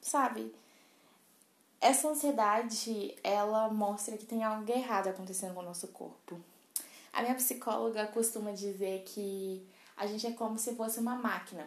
sabe, 0.00 0.54
essa 1.80 2.08
ansiedade, 2.08 3.16
ela 3.24 3.68
mostra 3.70 4.16
que 4.16 4.26
tem 4.26 4.44
algo 4.44 4.70
errado 4.70 5.08
acontecendo 5.08 5.54
com 5.54 5.60
o 5.60 5.64
nosso 5.64 5.88
corpo. 5.88 6.38
A 7.12 7.22
minha 7.22 7.34
psicóloga 7.34 8.06
costuma 8.06 8.52
dizer 8.52 9.02
que 9.04 9.66
a 9.96 10.06
gente 10.06 10.26
é 10.26 10.32
como 10.32 10.58
se 10.58 10.74
fosse 10.74 11.00
uma 11.00 11.16
máquina. 11.16 11.66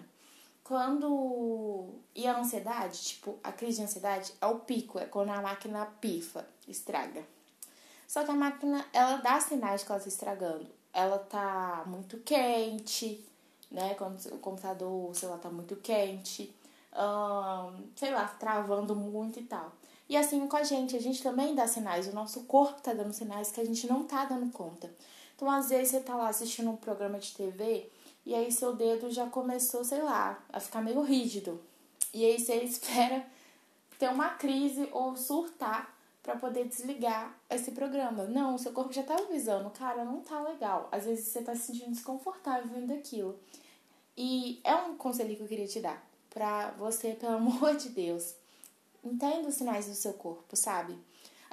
Quando. 0.63 1.89
E 2.15 2.25
a 2.27 2.37
ansiedade, 2.37 3.01
tipo, 3.01 3.37
a 3.43 3.51
crise 3.51 3.77
de 3.77 3.83
ansiedade 3.83 4.33
é 4.39 4.45
o 4.45 4.59
pico, 4.59 4.99
é 4.99 5.05
quando 5.05 5.29
a 5.29 5.41
máquina 5.41 5.85
pifa, 5.99 6.47
estraga. 6.67 7.25
Só 8.07 8.23
que 8.23 8.31
a 8.31 8.35
máquina, 8.35 8.85
ela 8.93 9.17
dá 9.17 9.39
sinais 9.39 9.83
que 9.83 9.91
ela 9.91 9.99
tá 9.99 10.07
estragando. 10.07 10.67
Ela 10.93 11.17
tá 11.17 11.83
muito 11.87 12.17
quente, 12.19 13.25
né? 13.71 13.95
Quando 13.95 14.17
o 14.33 14.37
computador, 14.39 15.09
o 15.09 15.13
celular 15.13 15.39
tá 15.39 15.49
muito 15.49 15.75
quente, 15.77 16.53
hum, 16.93 17.87
sei 17.95 18.11
lá, 18.11 18.27
travando 18.27 18.95
muito 18.95 19.39
e 19.39 19.43
tal. 19.43 19.71
E 20.09 20.17
assim 20.17 20.45
com 20.45 20.57
a 20.57 20.63
gente, 20.63 20.95
a 20.95 20.99
gente 20.99 21.23
também 21.23 21.55
dá 21.55 21.65
sinais, 21.65 22.07
o 22.07 22.13
nosso 22.13 22.41
corpo 22.43 22.81
tá 22.81 22.93
dando 22.93 23.13
sinais 23.13 23.49
que 23.49 23.61
a 23.61 23.65
gente 23.65 23.87
não 23.87 24.03
tá 24.03 24.25
dando 24.25 24.51
conta. 24.51 24.93
Então, 25.41 25.51
às 25.51 25.69
vezes, 25.69 25.89
você 25.89 25.99
tá 26.01 26.15
lá 26.15 26.27
assistindo 26.27 26.69
um 26.69 26.75
programa 26.75 27.17
de 27.17 27.33
TV 27.33 27.89
e 28.23 28.35
aí 28.35 28.51
seu 28.51 28.75
dedo 28.75 29.09
já 29.09 29.25
começou, 29.25 29.83
sei 29.83 30.03
lá, 30.03 30.39
a 30.53 30.59
ficar 30.59 30.81
meio 30.81 31.01
rígido. 31.01 31.59
E 32.13 32.23
aí 32.23 32.39
você 32.39 32.57
espera 32.61 33.25
ter 33.97 34.07
uma 34.09 34.29
crise 34.29 34.87
ou 34.91 35.17
surtar 35.17 35.97
para 36.21 36.35
poder 36.35 36.67
desligar 36.67 37.35
esse 37.49 37.71
programa. 37.71 38.25
Não, 38.25 38.55
seu 38.55 38.71
corpo 38.71 38.93
já 38.93 39.01
tá 39.01 39.15
avisando, 39.15 39.71
cara, 39.71 40.05
não 40.05 40.21
tá 40.21 40.39
legal. 40.43 40.87
Às 40.91 41.05
vezes 41.05 41.25
você 41.25 41.41
tá 41.41 41.55
se 41.55 41.63
sentindo 41.63 41.89
desconfortável 41.89 42.69
vendo 42.71 42.93
aquilo. 42.93 43.35
E 44.15 44.61
é 44.63 44.75
um 44.75 44.95
conselho 44.95 45.35
que 45.35 45.41
eu 45.41 45.47
queria 45.47 45.67
te 45.67 45.79
dar 45.79 46.07
para 46.29 46.69
você, 46.77 47.15
pelo 47.15 47.37
amor 47.37 47.75
de 47.77 47.89
Deus. 47.89 48.35
Entenda 49.03 49.49
os 49.49 49.55
sinais 49.55 49.87
do 49.87 49.95
seu 49.95 50.13
corpo, 50.13 50.55
sabe? 50.55 50.95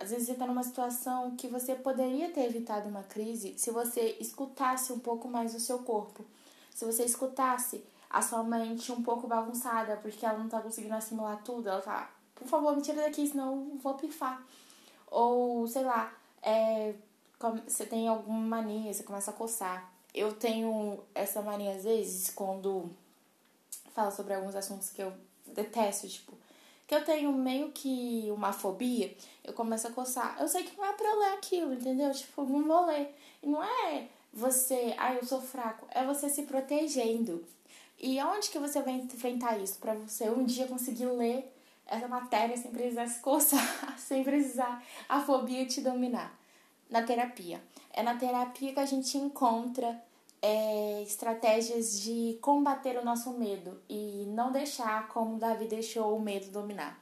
Às 0.01 0.11
vezes 0.11 0.27
você 0.27 0.33
está 0.33 0.47
numa 0.47 0.63
situação 0.63 1.35
que 1.37 1.49
você 1.49 1.75
poderia 1.75 2.31
ter 2.31 2.45
evitado 2.45 2.89
uma 2.89 3.03
crise 3.03 3.55
se 3.59 3.71
você 3.71 4.17
escutasse 4.21 4.93
um 4.93 4.99
pouco 4.99 5.27
mais 5.29 5.55
o 5.55 5.61
seu 5.61 5.81
corpo. 5.81 6.25
Se 6.73 6.85
você 6.85 7.05
escutasse 7.05 7.85
a 8.09 8.23
sua 8.23 8.45
mente 8.45 8.93
um 8.93 9.03
pouco 9.03 9.27
bagunçada, 9.27 9.97
porque 9.97 10.25
ela 10.25 10.39
não 10.39 10.47
está 10.47 10.61
conseguindo 10.61 10.95
assimilar 10.95 11.43
tudo, 11.43 11.69
ela 11.69 11.83
tá, 11.83 12.11
por 12.35 12.47
favor, 12.47 12.77
me 12.77 12.83
tira 12.83 13.03
daqui, 13.03 13.27
senão 13.27 13.77
vou 13.83 13.95
pifar. 13.95 14.41
Ou, 15.11 15.67
sei 15.67 15.83
lá, 15.83 16.13
é, 16.43 16.95
você 17.67 17.85
tem 17.85 18.07
alguma 18.07 18.39
mania, 18.39 18.95
você 18.95 19.03
começa 19.03 19.33
a 19.33 19.35
coçar. 19.35 19.93
Eu 20.15 20.33
tenho 20.33 21.01
essa 21.15 21.43
mania 21.43 21.75
às 21.75 21.83
vezes 21.83 22.31
quando 22.31 22.89
falo 23.95 24.13
sobre 24.13 24.33
alguns 24.33 24.55
assuntos 24.55 24.91
que 24.91 25.03
eu 25.03 25.13
detesto, 25.45 26.07
tipo, 26.07 26.33
que 26.89 26.95
eu 26.95 27.05
tenho 27.05 27.31
meio 27.35 27.71
que 27.71 28.29
uma 28.31 28.51
fobia, 28.51 29.15
eu 29.45 29.53
começo 29.53 29.87
a 29.87 29.91
coçar. 29.91 30.39
Eu 30.41 30.49
sei 30.49 30.65
que 30.65 30.75
não 30.75 30.87
é 30.87 30.93
pra 30.95 31.07
eu 31.07 31.19
ler 31.19 31.33
aquilo, 31.35 31.75
entendeu? 31.75 32.11
Tipo, 32.13 32.45
não 32.45 32.65
vou 32.65 32.87
ler. 32.87 33.15
E 33.43 33.47
não 33.47 33.63
é 33.63 34.09
você, 34.33 34.95
ah, 34.97 35.15
eu 35.15 35.25
sou 35.25 35.43
fraco, 35.43 35.87
é 35.91 36.05
você 36.07 36.31
se 36.31 36.45
protegendo. 36.45 37.45
E 37.99 38.19
aonde 38.19 38.49
que 38.49 38.59
você 38.59 38.81
vai 38.81 38.95
enfrentar 38.95 39.59
isso? 39.59 39.79
Para 39.79 39.93
você 39.95 40.31
um 40.31 40.45
dia 40.45 40.67
conseguir 40.67 41.07
ler 41.07 41.55
essa 41.87 42.09
matéria 42.09 42.57
sem 42.57 42.71
precisar 42.71 43.07
se 43.07 43.21
coçar, 43.21 43.61
sem 43.99 44.25
precisar 44.25 44.83
a 45.09 45.21
fobia 45.21 45.67
te 45.67 45.83
dominar. 45.83 46.39
Na 46.89 47.03
terapia. 47.03 47.63
É 47.93 48.03
na 48.03 48.15
terapia 48.15 48.73
que 48.73 48.81
a 48.81 48.87
gente 48.87 49.19
encontra 49.19 50.03
é, 50.41 51.03
estratégias 51.03 52.01
de 52.01 52.39
combater 52.41 52.99
o 52.99 53.05
nosso 53.05 53.33
medo 53.33 53.81
e 53.89 54.25
não 54.29 54.53
deixar 54.53 55.09
como 55.09 55.39
Davi 55.39 55.67
deixou 55.67 56.17
o 56.17 56.21
medo 56.21 56.51
dominar. 56.51 56.99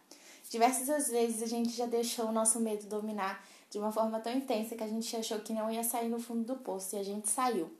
Diversas 0.49 1.09
vezes 1.09 1.43
a 1.43 1.47
gente 1.47 1.71
já 1.71 1.87
deixou 1.87 2.27
o 2.27 2.33
nosso 2.33 2.61
medo 2.61 2.87
dominar 2.87 3.45
de 3.71 3.79
uma 3.79 3.93
forma 3.93 4.21
tão 4.21 4.33
intensa 4.33 4.77
que 4.77 4.83
a 4.83 4.89
gente 4.89 5.15
achou 5.17 5.41
que 5.41 5.53
não 5.53 5.71
ia 5.71 5.83
sair 5.83 6.09
no 6.09 6.21
fundo 6.21 6.45
do 6.45 6.57
poço 6.57 6.97
e 6.97 6.99
a 6.99 7.03
gente 7.03 7.29
saiu. 7.29 7.71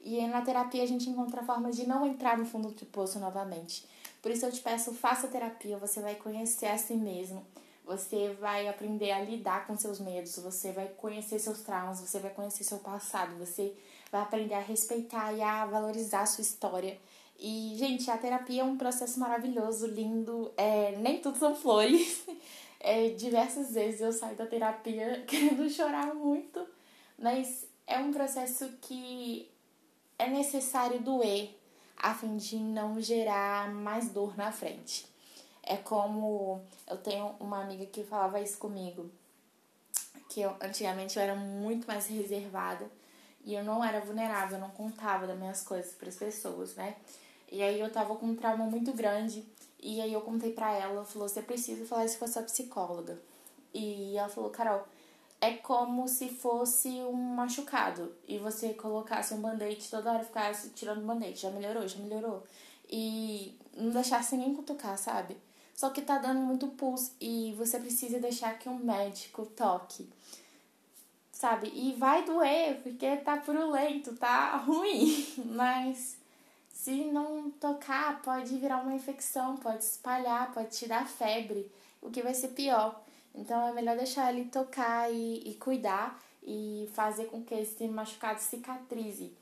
E 0.00 0.24
na 0.26 0.42
terapia 0.42 0.82
a 0.82 0.86
gente 0.86 1.08
encontra 1.08 1.42
formas 1.42 1.76
de 1.76 1.86
não 1.86 2.06
entrar 2.06 2.38
no 2.38 2.44
fundo 2.44 2.70
do 2.70 2.86
poço 2.86 3.18
novamente. 3.18 3.86
Por 4.20 4.30
isso 4.30 4.46
eu 4.46 4.52
te 4.52 4.60
peço, 4.60 4.92
faça 4.92 5.28
terapia, 5.28 5.76
você 5.78 6.00
vai 6.00 6.14
conhecer 6.14 6.66
a 6.66 6.78
si 6.78 6.94
mesmo, 6.94 7.44
você 7.84 8.32
vai 8.40 8.68
aprender 8.68 9.10
a 9.10 9.20
lidar 9.20 9.66
com 9.66 9.76
seus 9.76 9.98
medos, 9.98 10.38
você 10.38 10.70
vai 10.70 10.86
conhecer 10.88 11.38
seus 11.40 11.60
traumas, 11.60 12.00
você 12.00 12.20
vai 12.20 12.30
conhecer 12.30 12.62
seu 12.62 12.78
passado, 12.78 13.36
você 13.36 13.74
vai 14.12 14.20
aprender 14.20 14.54
a 14.54 14.60
respeitar 14.60 15.32
e 15.32 15.40
a 15.40 15.64
valorizar 15.64 16.20
a 16.20 16.26
sua 16.26 16.42
história. 16.42 17.00
E, 17.38 17.74
gente, 17.76 18.10
a 18.10 18.18
terapia 18.18 18.60
é 18.60 18.64
um 18.64 18.76
processo 18.76 19.18
maravilhoso, 19.18 19.86
lindo. 19.86 20.52
É, 20.54 20.94
nem 20.98 21.18
tudo 21.20 21.38
são 21.38 21.56
flores. 21.56 22.22
É, 22.84 23.10
diversas 23.10 23.74
vezes 23.74 24.00
eu 24.00 24.12
saio 24.12 24.34
da 24.34 24.44
terapia 24.44 25.22
querendo 25.24 25.70
chorar 25.70 26.12
muito, 26.16 26.66
mas 27.16 27.64
é 27.86 27.96
um 27.96 28.12
processo 28.12 28.68
que 28.80 29.48
é 30.18 30.28
necessário 30.28 31.00
doer 31.00 31.56
a 31.96 32.12
fim 32.12 32.36
de 32.36 32.56
não 32.56 33.00
gerar 33.00 33.72
mais 33.72 34.10
dor 34.10 34.36
na 34.36 34.50
frente. 34.50 35.06
É 35.62 35.76
como 35.76 36.60
eu 36.88 36.96
tenho 36.96 37.36
uma 37.38 37.62
amiga 37.62 37.86
que 37.86 38.02
falava 38.02 38.40
isso 38.40 38.58
comigo, 38.58 39.08
que 40.28 40.40
eu, 40.40 40.56
antigamente 40.60 41.16
eu 41.16 41.22
era 41.22 41.36
muito 41.36 41.86
mais 41.86 42.08
reservada 42.08 42.90
e 43.44 43.54
eu 43.54 43.64
não 43.64 43.84
era 43.84 44.00
vulnerável, 44.00 44.56
eu 44.56 44.60
não 44.60 44.70
contava 44.70 45.26
das 45.26 45.38
minhas 45.38 45.62
coisas 45.62 45.92
para 45.92 46.08
as 46.08 46.16
pessoas, 46.16 46.74
né? 46.74 46.96
E 47.50 47.62
aí 47.62 47.80
eu 47.80 47.90
tava 47.90 48.14
com 48.16 48.26
um 48.26 48.36
trauma 48.36 48.64
muito 48.64 48.92
grande. 48.92 49.44
E 49.80 50.00
aí 50.00 50.12
eu 50.12 50.20
contei 50.20 50.52
pra 50.52 50.72
ela, 50.72 50.94
ela 50.94 51.04
falou, 51.04 51.28
você 51.28 51.42
precisa 51.42 51.84
falar 51.84 52.04
isso 52.04 52.18
com 52.18 52.24
a 52.24 52.28
sua 52.28 52.42
psicóloga. 52.42 53.20
E 53.74 54.16
ela 54.16 54.28
falou, 54.28 54.50
Carol, 54.50 54.86
é 55.40 55.54
como 55.54 56.06
se 56.06 56.28
fosse 56.28 56.88
um 56.88 57.12
machucado. 57.12 58.14
E 58.28 58.38
você 58.38 58.74
colocasse 58.74 59.34
um 59.34 59.40
band-aid 59.40 59.90
toda 59.90 60.12
hora 60.12 60.24
ficasse 60.24 60.70
tirando 60.70 61.04
band-aid. 61.04 61.38
Já 61.38 61.50
melhorou, 61.50 61.86
já 61.88 61.98
melhorou. 61.98 62.44
E 62.88 63.58
não 63.76 63.90
deixasse 63.90 64.36
ninguém 64.36 64.54
cutucar, 64.54 64.96
sabe? 64.96 65.36
Só 65.74 65.90
que 65.90 66.00
tá 66.00 66.18
dando 66.18 66.40
muito 66.40 66.68
pulso 66.68 67.12
e 67.20 67.54
você 67.58 67.78
precisa 67.80 68.20
deixar 68.20 68.58
que 68.58 68.68
um 68.68 68.78
médico 68.78 69.44
toque 69.46 70.08
sabe? 71.42 71.72
E 71.74 71.92
vai 71.94 72.24
doer, 72.24 72.80
porque 72.84 73.16
tá 73.16 73.36
purulento, 73.36 74.14
tá 74.14 74.54
ruim, 74.64 75.26
mas 75.44 76.16
se 76.68 77.06
não 77.06 77.50
tocar, 77.50 78.22
pode 78.22 78.56
virar 78.58 78.78
uma 78.78 78.94
infecção, 78.94 79.56
pode 79.56 79.82
espalhar, 79.82 80.52
pode 80.52 80.70
te 80.70 80.86
dar 80.86 81.04
febre, 81.04 81.68
o 82.00 82.10
que 82.12 82.22
vai 82.22 82.32
ser 82.32 82.48
pior. 82.48 83.02
Então 83.34 83.66
é 83.66 83.72
melhor 83.72 83.96
deixar 83.96 84.32
ele 84.32 84.50
tocar 84.50 85.12
e, 85.12 85.50
e 85.50 85.54
cuidar 85.54 86.16
e 86.44 86.88
fazer 86.94 87.24
com 87.24 87.42
que 87.42 87.54
esse 87.54 87.88
machucado 87.88 88.40
cicatrize. 88.40 89.36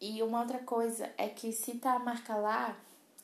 E 0.00 0.22
uma 0.22 0.42
outra 0.42 0.60
coisa 0.60 1.10
é 1.18 1.28
que 1.28 1.50
se 1.50 1.74
tá 1.78 1.94
a 1.94 1.98
marca 1.98 2.36
lá, 2.36 2.76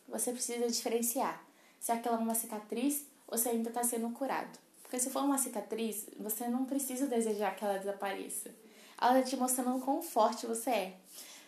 você 0.08 0.32
precisa 0.32 0.66
diferenciar 0.66 1.40
se 1.78 1.92
aquela 1.92 2.16
é 2.16 2.20
uma 2.20 2.34
cicatriz 2.34 3.06
ou 3.28 3.38
se 3.38 3.48
ainda 3.48 3.68
está 3.68 3.84
sendo 3.84 4.10
curado. 4.10 4.65
Porque 4.86 5.00
se 5.00 5.10
for 5.10 5.24
uma 5.24 5.36
cicatriz, 5.36 6.06
você 6.16 6.46
não 6.46 6.64
precisa 6.64 7.08
desejar 7.08 7.56
que 7.56 7.64
ela 7.64 7.76
desapareça. 7.76 8.54
Ela 9.00 9.18
está 9.18 9.30
te 9.30 9.36
mostrando 9.36 9.76
o 9.76 9.80
quão 9.80 10.00
forte 10.00 10.46
você 10.46 10.70
é. 10.70 10.96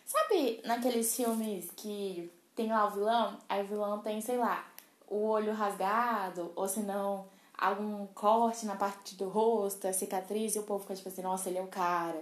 Sabe 0.05 0.59
naqueles 0.65 1.15
filmes 1.15 1.71
que 1.73 2.29
tem 2.53 2.67
lá 2.67 2.85
o 2.85 2.91
vilão? 2.91 3.39
Aí 3.47 3.63
o 3.63 3.67
vilão 3.67 3.99
tem, 3.99 4.19
sei 4.19 4.35
lá, 4.35 4.69
o 5.07 5.23
olho 5.23 5.53
rasgado, 5.53 6.51
ou 6.53 6.67
se 6.67 6.81
não, 6.81 7.27
algum 7.57 8.07
corte 8.07 8.65
na 8.65 8.75
parte 8.75 9.15
do 9.15 9.29
rosto, 9.29 9.87
a 9.87 9.93
cicatriz, 9.93 10.55
e 10.55 10.59
o 10.59 10.63
povo 10.63 10.81
fica 10.81 10.95
tipo 10.95 11.07
assim, 11.07 11.21
nossa, 11.21 11.47
ele 11.47 11.59
é 11.59 11.61
o 11.61 11.67
cara. 11.67 12.21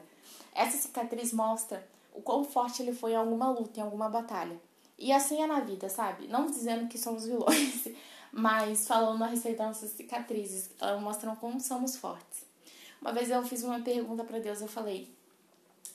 Essa 0.54 0.78
cicatriz 0.78 1.34
mostra 1.34 1.84
o 2.14 2.22
quão 2.22 2.44
forte 2.44 2.84
ele 2.84 2.94
foi 2.94 3.14
em 3.14 3.16
alguma 3.16 3.50
luta, 3.50 3.80
em 3.80 3.84
alguma 3.84 4.08
batalha. 4.08 4.62
E 5.00 5.12
assim 5.12 5.42
é 5.42 5.48
na 5.48 5.62
vida, 5.62 5.90
sabe? 5.90 6.28
Não 6.28 6.46
dizendo 6.46 6.88
que 6.88 7.00
somos 7.00 7.26
vilões, 7.26 7.88
mas 8.32 8.88
falando 8.88 9.24
a 9.24 9.28
respeito 9.28 9.58
das 9.58 9.68
nossas 9.68 9.92
cicatrizes, 9.92 10.70
elas 10.80 11.02
mostram 11.02 11.36
como 11.36 11.60
somos 11.60 11.96
fortes. 11.96 12.46
Uma 13.02 13.12
vez 13.12 13.30
eu 13.30 13.44
fiz 13.44 13.64
uma 13.64 13.80
pergunta 13.80 14.24
para 14.24 14.40
Deus, 14.40 14.62
eu 14.62 14.68
falei: 14.68 15.14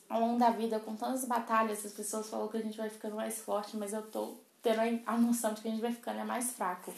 ao 0.08 0.20
longo 0.20 0.38
da 0.38 0.50
vida, 0.50 0.78
com 0.78 0.94
tantas 0.94 1.24
batalhas, 1.24 1.84
as 1.84 1.92
pessoas 1.92 2.28
falam 2.28 2.48
que 2.48 2.56
a 2.56 2.62
gente 2.62 2.76
vai 2.76 2.90
ficando 2.90 3.16
mais 3.16 3.38
forte, 3.38 3.76
mas 3.76 3.92
eu 3.92 4.02
tô 4.02 4.34
tendo 4.62 4.80
a 5.06 5.16
noção 5.16 5.52
de 5.52 5.60
que 5.60 5.68
a 5.68 5.70
gente 5.70 5.80
vai 5.80 5.92
ficando 5.92 6.20
é 6.20 6.24
mais 6.24 6.52
fraco. 6.52 6.92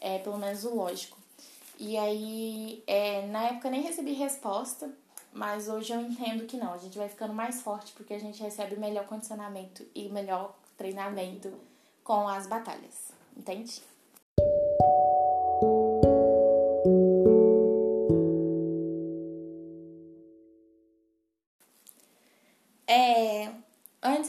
É, 0.00 0.18
pelo 0.18 0.38
menos 0.38 0.64
o 0.64 0.74
lógico. 0.74 1.18
E 1.78 1.96
aí, 1.96 2.82
é, 2.86 3.26
na 3.26 3.48
época 3.48 3.70
nem 3.70 3.82
recebi 3.82 4.12
resposta, 4.12 4.90
mas 5.32 5.68
hoje 5.68 5.92
eu 5.92 6.00
entendo 6.00 6.46
que 6.46 6.56
não. 6.56 6.72
A 6.72 6.78
gente 6.78 6.98
vai 6.98 7.08
ficando 7.08 7.32
mais 7.32 7.62
forte 7.62 7.92
porque 7.92 8.14
a 8.14 8.18
gente 8.18 8.42
recebe 8.42 8.76
melhor 8.76 9.06
condicionamento 9.06 9.86
e 9.94 10.08
melhor 10.08 10.56
treinamento 10.76 11.52
com 12.02 12.26
as 12.28 12.46
batalhas. 12.46 13.12
Entende? 13.36 13.80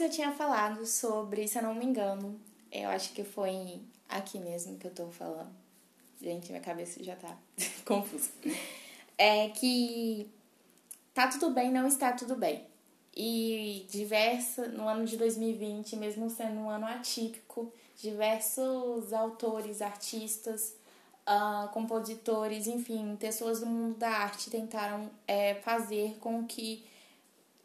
eu 0.00 0.10
tinha 0.10 0.32
falado 0.32 0.86
sobre, 0.86 1.46
se 1.46 1.58
eu 1.58 1.62
não 1.62 1.74
me 1.74 1.84
engano, 1.84 2.40
eu 2.72 2.88
acho 2.88 3.12
que 3.12 3.22
foi 3.22 3.80
aqui 4.08 4.38
mesmo 4.38 4.78
que 4.78 4.86
eu 4.86 4.94
tô 4.94 5.06
falando. 5.10 5.52
Gente, 6.20 6.50
minha 6.50 6.62
cabeça 6.62 7.02
já 7.04 7.16
tá 7.16 7.36
confusa. 7.84 8.30
É 9.18 9.50
que 9.50 10.30
tá 11.12 11.28
tudo 11.28 11.50
bem, 11.50 11.70
não 11.70 11.86
está 11.86 12.12
tudo 12.12 12.34
bem. 12.34 12.64
E 13.14 13.86
diversa, 13.90 14.68
no 14.68 14.88
ano 14.88 15.04
de 15.04 15.16
2020, 15.16 15.96
mesmo 15.96 16.30
sendo 16.30 16.60
um 16.60 16.70
ano 16.70 16.86
atípico, 16.86 17.72
diversos 18.00 19.12
autores, 19.12 19.82
artistas, 19.82 20.76
uh, 21.26 21.68
compositores, 21.72 22.66
enfim, 22.66 23.16
pessoas 23.16 23.60
do 23.60 23.66
mundo 23.66 23.98
da 23.98 24.08
arte 24.08 24.48
tentaram 24.48 25.10
é, 25.26 25.56
fazer 25.56 26.16
com 26.20 26.46
que 26.46 26.84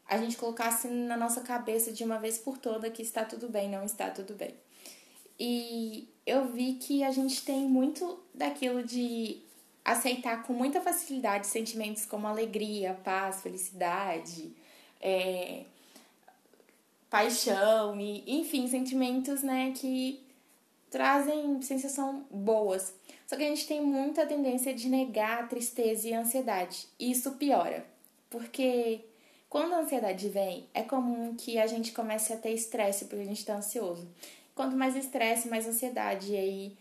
a 0.08 0.18
gente 0.18 0.38
colocasse 0.38 0.88
na 0.88 1.18
nossa 1.18 1.42
cabeça 1.42 1.92
de 1.92 2.04
uma 2.04 2.20
vez 2.20 2.38
por 2.38 2.58
toda 2.58 2.90
que 2.92 3.02
está 3.02 3.26
tudo 3.26 3.50
bem, 3.50 3.70
não 3.70 3.84
está 3.84 4.10
tudo 4.10 4.34
bem. 4.34 4.54
E 5.40 6.08
eu 6.26 6.48
vi 6.48 6.74
que 6.74 7.04
a 7.04 7.12
gente 7.12 7.44
tem 7.44 7.68
muito 7.68 8.20
daquilo 8.34 8.84
de 8.84 9.42
aceitar 9.84 10.44
com 10.44 10.54
muita 10.54 10.82
facilidade 10.82 11.48
sentimentos 11.48 12.06
como 12.06 12.28
alegria, 12.28 13.00
paz, 13.04 13.42
felicidade, 13.42 14.52
é, 15.02 15.66
paixão 17.10 18.00
e 18.00 18.24
enfim, 18.40 18.68
sentimentos, 18.68 19.44
né, 19.44 19.74
que 19.76 20.24
trazem 20.90 21.62
sensação 21.62 22.26
boas. 22.32 22.94
Só 23.28 23.36
que 23.36 23.44
a 23.44 23.48
gente 23.48 23.68
tem 23.68 23.82
muita 23.82 24.26
tendência 24.26 24.74
de 24.74 24.88
negar 24.88 25.44
a 25.44 25.48
tristeza 25.48 26.08
e 26.08 26.14
a 26.14 26.22
ansiedade. 26.22 26.88
E 27.00 27.12
isso 27.12 27.34
piora, 27.34 27.86
porque 28.30 29.02
quando 29.50 29.74
a 29.74 29.80
ansiedade 29.80 30.28
vem, 30.30 30.68
é 30.74 30.82
comum 30.82 31.36
que 31.36 31.58
a 31.58 31.68
gente 31.68 31.92
comece 31.92 32.34
a 32.34 32.38
ter 32.38 32.52
estresse 32.52 33.06
porque 33.06 33.22
a 33.24 33.28
gente 33.28 33.40
está 33.40 33.56
ansioso. 33.56 34.08
Quanto 34.54 34.76
mais 34.76 34.96
estresse, 34.96 35.48
mais 35.48 35.68
ansiedade, 35.68 36.34
e 36.34 36.38
aí 36.38 36.78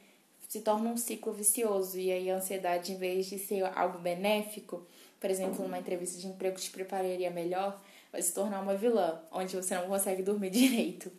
se 0.48 0.60
torna 0.60 0.90
um 0.90 0.96
ciclo 0.96 1.32
vicioso. 1.32 1.98
E 1.98 2.12
aí 2.12 2.30
a 2.30 2.36
ansiedade, 2.36 2.92
em 2.92 2.96
vez 2.96 3.26
de 3.26 3.38
ser 3.38 3.64
algo 3.76 3.98
benéfico, 3.98 4.86
por 5.20 5.30
exemplo, 5.30 5.62
numa 5.62 5.78
entrevista 5.78 6.20
de 6.20 6.26
emprego 6.26 6.60
te 6.60 6.70
prepararia 6.70 7.30
melhor, 7.30 7.80
vai 8.12 8.22
se 8.22 8.32
tornar 8.32 8.60
uma 8.60 8.76
vilã, 8.76 9.20
onde 9.32 9.56
você 9.56 9.74
não 9.74 9.88
consegue 9.88 10.22
dormir 10.22 10.50
direito. 10.50 11.10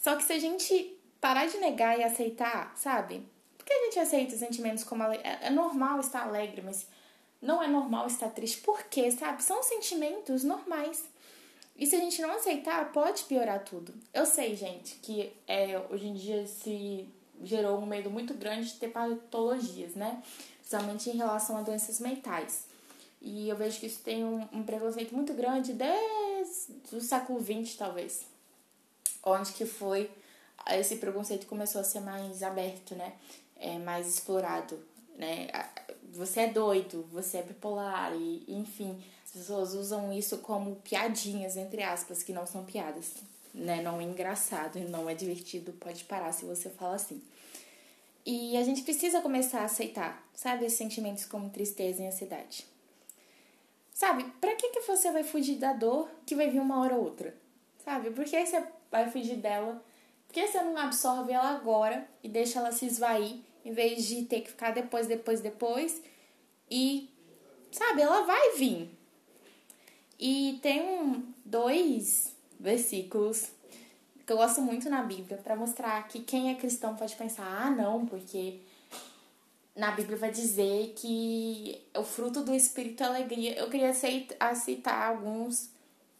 Só 0.00 0.16
que 0.16 0.24
se 0.24 0.32
a 0.32 0.38
gente 0.38 0.98
parar 1.20 1.46
de 1.46 1.58
negar 1.58 1.98
e 1.98 2.02
aceitar, 2.02 2.74
sabe? 2.76 3.22
Porque 3.56 3.72
a 3.72 3.84
gente 3.84 3.98
aceita 3.98 4.36
sentimentos 4.36 4.84
como 4.84 5.02
ale... 5.02 5.18
é 5.22 5.50
normal 5.50 6.00
estar 6.00 6.22
alegre, 6.22 6.62
mas 6.62 6.86
não 7.44 7.62
é 7.62 7.68
normal 7.68 8.06
estar 8.06 8.30
triste. 8.30 8.58
Por 8.62 8.82
quê, 8.84 9.10
sabe? 9.10 9.42
São 9.42 9.62
sentimentos 9.62 10.42
normais. 10.42 11.04
E 11.76 11.86
se 11.86 11.96
a 11.96 12.00
gente 12.00 12.20
não 12.22 12.30
aceitar, 12.30 12.92
pode 12.92 13.24
piorar 13.24 13.64
tudo. 13.64 13.92
Eu 14.12 14.24
sei, 14.24 14.56
gente, 14.56 14.94
que 14.96 15.32
é, 15.46 15.78
hoje 15.90 16.06
em 16.06 16.14
dia 16.14 16.46
se 16.46 17.08
gerou 17.42 17.78
um 17.78 17.86
medo 17.86 18.10
muito 18.10 18.32
grande 18.34 18.72
de 18.72 18.74
ter 18.74 18.88
patologias, 18.88 19.94
né? 19.94 20.22
Principalmente 20.58 21.10
em 21.10 21.16
relação 21.16 21.56
a 21.56 21.62
doenças 21.62 22.00
mentais. 22.00 22.66
E 23.20 23.48
eu 23.48 23.56
vejo 23.56 23.80
que 23.80 23.86
isso 23.86 24.00
tem 24.02 24.24
um, 24.24 24.46
um 24.52 24.62
preconceito 24.62 25.14
muito 25.14 25.34
grande 25.34 25.72
desde 25.72 26.96
o 26.96 27.00
século 27.00 27.40
XX, 27.40 27.76
talvez. 27.76 28.24
Onde 29.22 29.52
que 29.52 29.66
foi 29.66 30.10
esse 30.70 30.96
preconceito 30.96 31.46
começou 31.46 31.80
a 31.80 31.84
ser 31.84 32.00
mais 32.00 32.42
aberto, 32.42 32.94
né? 32.94 33.14
É, 33.56 33.78
mais 33.78 34.06
explorado, 34.06 34.78
né? 35.16 35.48
Você 36.12 36.40
é 36.40 36.46
doido, 36.48 37.06
você 37.10 37.38
é 37.38 37.42
bipolar 37.42 38.14
e, 38.14 38.44
enfim, 38.48 39.02
as 39.24 39.32
pessoas 39.32 39.74
usam 39.74 40.12
isso 40.12 40.38
como 40.38 40.76
piadinhas, 40.76 41.56
entre 41.56 41.82
aspas, 41.82 42.22
que 42.22 42.32
não 42.32 42.46
são 42.46 42.64
piadas, 42.64 43.14
né? 43.52 43.82
Não 43.82 44.00
é 44.00 44.04
engraçado, 44.04 44.78
não 44.88 45.08
é 45.08 45.14
divertido, 45.14 45.72
pode 45.72 46.04
parar 46.04 46.32
se 46.32 46.44
você 46.44 46.70
fala 46.70 46.96
assim. 46.96 47.22
E 48.26 48.56
a 48.56 48.62
gente 48.62 48.82
precisa 48.82 49.20
começar 49.20 49.60
a 49.60 49.64
aceitar, 49.64 50.26
sabe, 50.34 50.64
esses 50.64 50.78
sentimentos 50.78 51.26
como 51.26 51.50
tristeza 51.50 52.02
e 52.02 52.06
ansiedade. 52.06 52.66
Sabe, 53.92 54.24
pra 54.40 54.56
que, 54.56 54.70
que 54.70 54.80
você 54.80 55.12
vai 55.12 55.22
fugir 55.22 55.56
da 55.56 55.72
dor 55.72 56.08
que 56.26 56.34
vai 56.34 56.50
vir 56.50 56.60
uma 56.60 56.80
hora 56.80 56.94
ou 56.94 57.04
outra? 57.04 57.34
Sabe, 57.84 58.10
por 58.10 58.24
que 58.24 58.44
você 58.44 58.64
vai 58.90 59.10
fugir 59.10 59.36
dela? 59.36 59.82
Por 60.26 60.34
que 60.34 60.46
você 60.46 60.60
não 60.62 60.76
absorve 60.78 61.32
ela 61.32 61.50
agora 61.50 62.08
e 62.22 62.28
deixa 62.28 62.58
ela 62.58 62.72
se 62.72 62.86
esvair, 62.86 63.36
em 63.64 63.72
vez 63.72 64.04
de 64.04 64.22
ter 64.24 64.42
que 64.42 64.50
ficar 64.50 64.72
depois, 64.72 65.06
depois, 65.06 65.40
depois? 65.40 66.02
E, 66.70 67.10
sabe, 67.70 68.02
ela 68.02 68.22
vai 68.22 68.52
vir. 68.56 68.90
E 70.18 70.58
tem 70.62 70.82
um, 70.82 71.22
dois 71.44 72.34
versículos 72.58 73.50
que 74.26 74.32
eu 74.32 74.36
gosto 74.36 74.62
muito 74.62 74.88
na 74.88 75.02
Bíblia 75.02 75.38
para 75.38 75.56
mostrar 75.56 76.06
que 76.08 76.20
quem 76.20 76.50
é 76.50 76.54
cristão 76.54 76.96
pode 76.96 77.14
pensar: 77.16 77.44
ah, 77.44 77.70
não, 77.70 78.06
porque 78.06 78.60
na 79.74 79.90
Bíblia 79.90 80.16
vai 80.16 80.30
dizer 80.30 80.94
que 80.96 81.80
o 81.96 82.04
fruto 82.04 82.42
do 82.42 82.54
Espírito 82.54 83.02
é 83.02 83.06
alegria. 83.06 83.58
Eu 83.58 83.68
queria 83.68 83.92
citar 83.92 85.10
alguns 85.10 85.70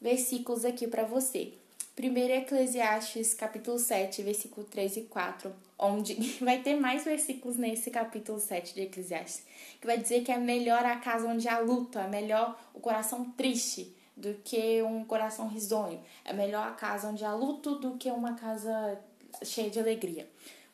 versículos 0.00 0.64
aqui 0.64 0.87
para 0.87 1.04
você. 1.04 1.54
Primeiro 1.94 2.33
é 2.33 2.38
Eclesiastes, 2.38 3.35
capítulo 3.35 3.78
7, 3.78 4.22
versículo 4.22 4.66
3 4.66 4.96
e 4.96 5.00
4, 5.02 5.52
onde 5.78 6.14
vai 6.42 6.61
ter 6.61 6.74
mais 6.74 7.04
versículos 7.04 7.57
nesse 7.57 7.90
capítulo 7.90 8.40
7 8.40 8.74
de 8.74 8.83
Eclesiastes, 8.83 9.44
que 9.80 9.87
vai 9.87 9.98
dizer 9.98 10.24
que 10.24 10.33
é 10.33 10.38
melhor 10.38 10.85
a 10.85 10.96
casa 10.96 11.26
onde 11.26 11.48
há 11.48 11.59
luta, 11.59 12.00
é 12.00 12.09
melhor 12.09 12.59
o 12.74 12.80
coração 12.80 13.30
triste 13.37 13.94
do 14.16 14.35
que 14.44 14.83
um 14.83 15.04
coração 15.04 15.48
risonho, 15.48 16.00
é 16.24 16.33
melhor 16.33 16.66
a 16.66 16.72
casa 16.72 17.09
onde 17.09 17.24
há 17.24 17.33
luto 17.33 17.76
do 17.76 17.96
que 17.96 18.11
uma 18.11 18.35
casa 18.35 18.98
cheia 19.42 19.70
de 19.70 19.78
alegria. 19.78 20.28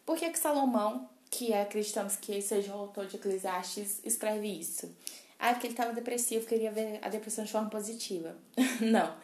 Por 0.06 0.16
que, 0.16 0.28
que 0.30 0.38
Salomão 0.38 1.08
que 1.30 1.54
acreditamos 1.54 2.16
que 2.16 2.42
seja 2.42 2.74
o 2.74 2.80
autor 2.80 3.06
de 3.06 3.16
Eclesiastes, 3.16 4.00
escreve 4.04 4.48
isso. 4.48 4.92
Ah, 5.38 5.52
porque 5.52 5.68
ele 5.68 5.74
estava 5.74 5.92
depressivo, 5.92 6.46
queria 6.46 6.70
ver 6.70 6.98
a 7.00 7.08
depressão 7.08 7.44
de 7.44 7.52
forma 7.52 7.70
positiva. 7.70 8.36
Não. 8.82 9.14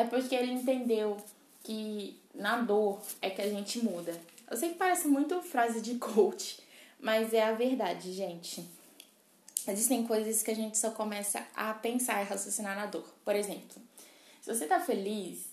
É 0.00 0.04
porque 0.04 0.34
ele 0.34 0.52
entendeu 0.52 1.18
que 1.62 2.18
na 2.34 2.62
dor 2.62 3.02
é 3.20 3.28
que 3.28 3.42
a 3.42 3.50
gente 3.50 3.84
muda. 3.84 4.18
Eu 4.50 4.56
sei 4.56 4.70
que 4.70 4.76
parece 4.76 5.06
muito 5.06 5.42
frase 5.42 5.82
de 5.82 5.96
coach, 5.96 6.58
mas 6.98 7.34
é 7.34 7.42
a 7.42 7.52
verdade, 7.52 8.10
gente. 8.14 8.66
Existem 9.68 10.06
coisas 10.06 10.42
que 10.42 10.50
a 10.50 10.56
gente 10.56 10.78
só 10.78 10.90
começa 10.90 11.46
a 11.54 11.74
pensar 11.74 12.22
e 12.22 12.24
raciocinar 12.24 12.74
na 12.74 12.86
dor. 12.86 13.04
Por 13.22 13.36
exemplo, 13.36 13.76
se 14.40 14.48
você 14.48 14.66
tá 14.66 14.80
feliz 14.80 15.50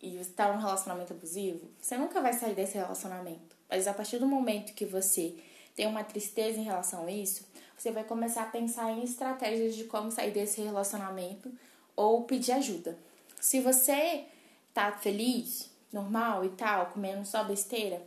e 0.00 0.16
você 0.16 0.30
tá 0.30 0.52
num 0.52 0.60
relacionamento 0.60 1.12
abusivo, 1.12 1.68
você 1.80 1.98
nunca 1.98 2.20
vai 2.20 2.34
sair 2.34 2.54
desse 2.54 2.74
relacionamento. 2.74 3.56
Mas 3.68 3.88
a 3.88 3.92
partir 3.92 4.20
do 4.20 4.28
momento 4.28 4.74
que 4.74 4.84
você 4.84 5.34
tem 5.74 5.88
uma 5.88 6.04
tristeza 6.04 6.56
em 6.56 6.64
relação 6.64 7.04
a 7.04 7.10
isso, 7.10 7.44
você 7.76 7.90
vai 7.90 8.04
começar 8.04 8.44
a 8.44 8.46
pensar 8.46 8.92
em 8.92 9.02
estratégias 9.02 9.74
de 9.74 9.84
como 9.84 10.12
sair 10.12 10.30
desse 10.30 10.60
relacionamento 10.60 11.52
ou 11.96 12.22
pedir 12.22 12.52
ajuda. 12.52 12.96
Se 13.42 13.58
você 13.58 14.24
tá 14.72 14.92
feliz, 14.92 15.68
normal 15.92 16.44
e 16.44 16.50
tal, 16.50 16.86
comendo 16.86 17.26
só 17.26 17.42
besteira, 17.42 18.00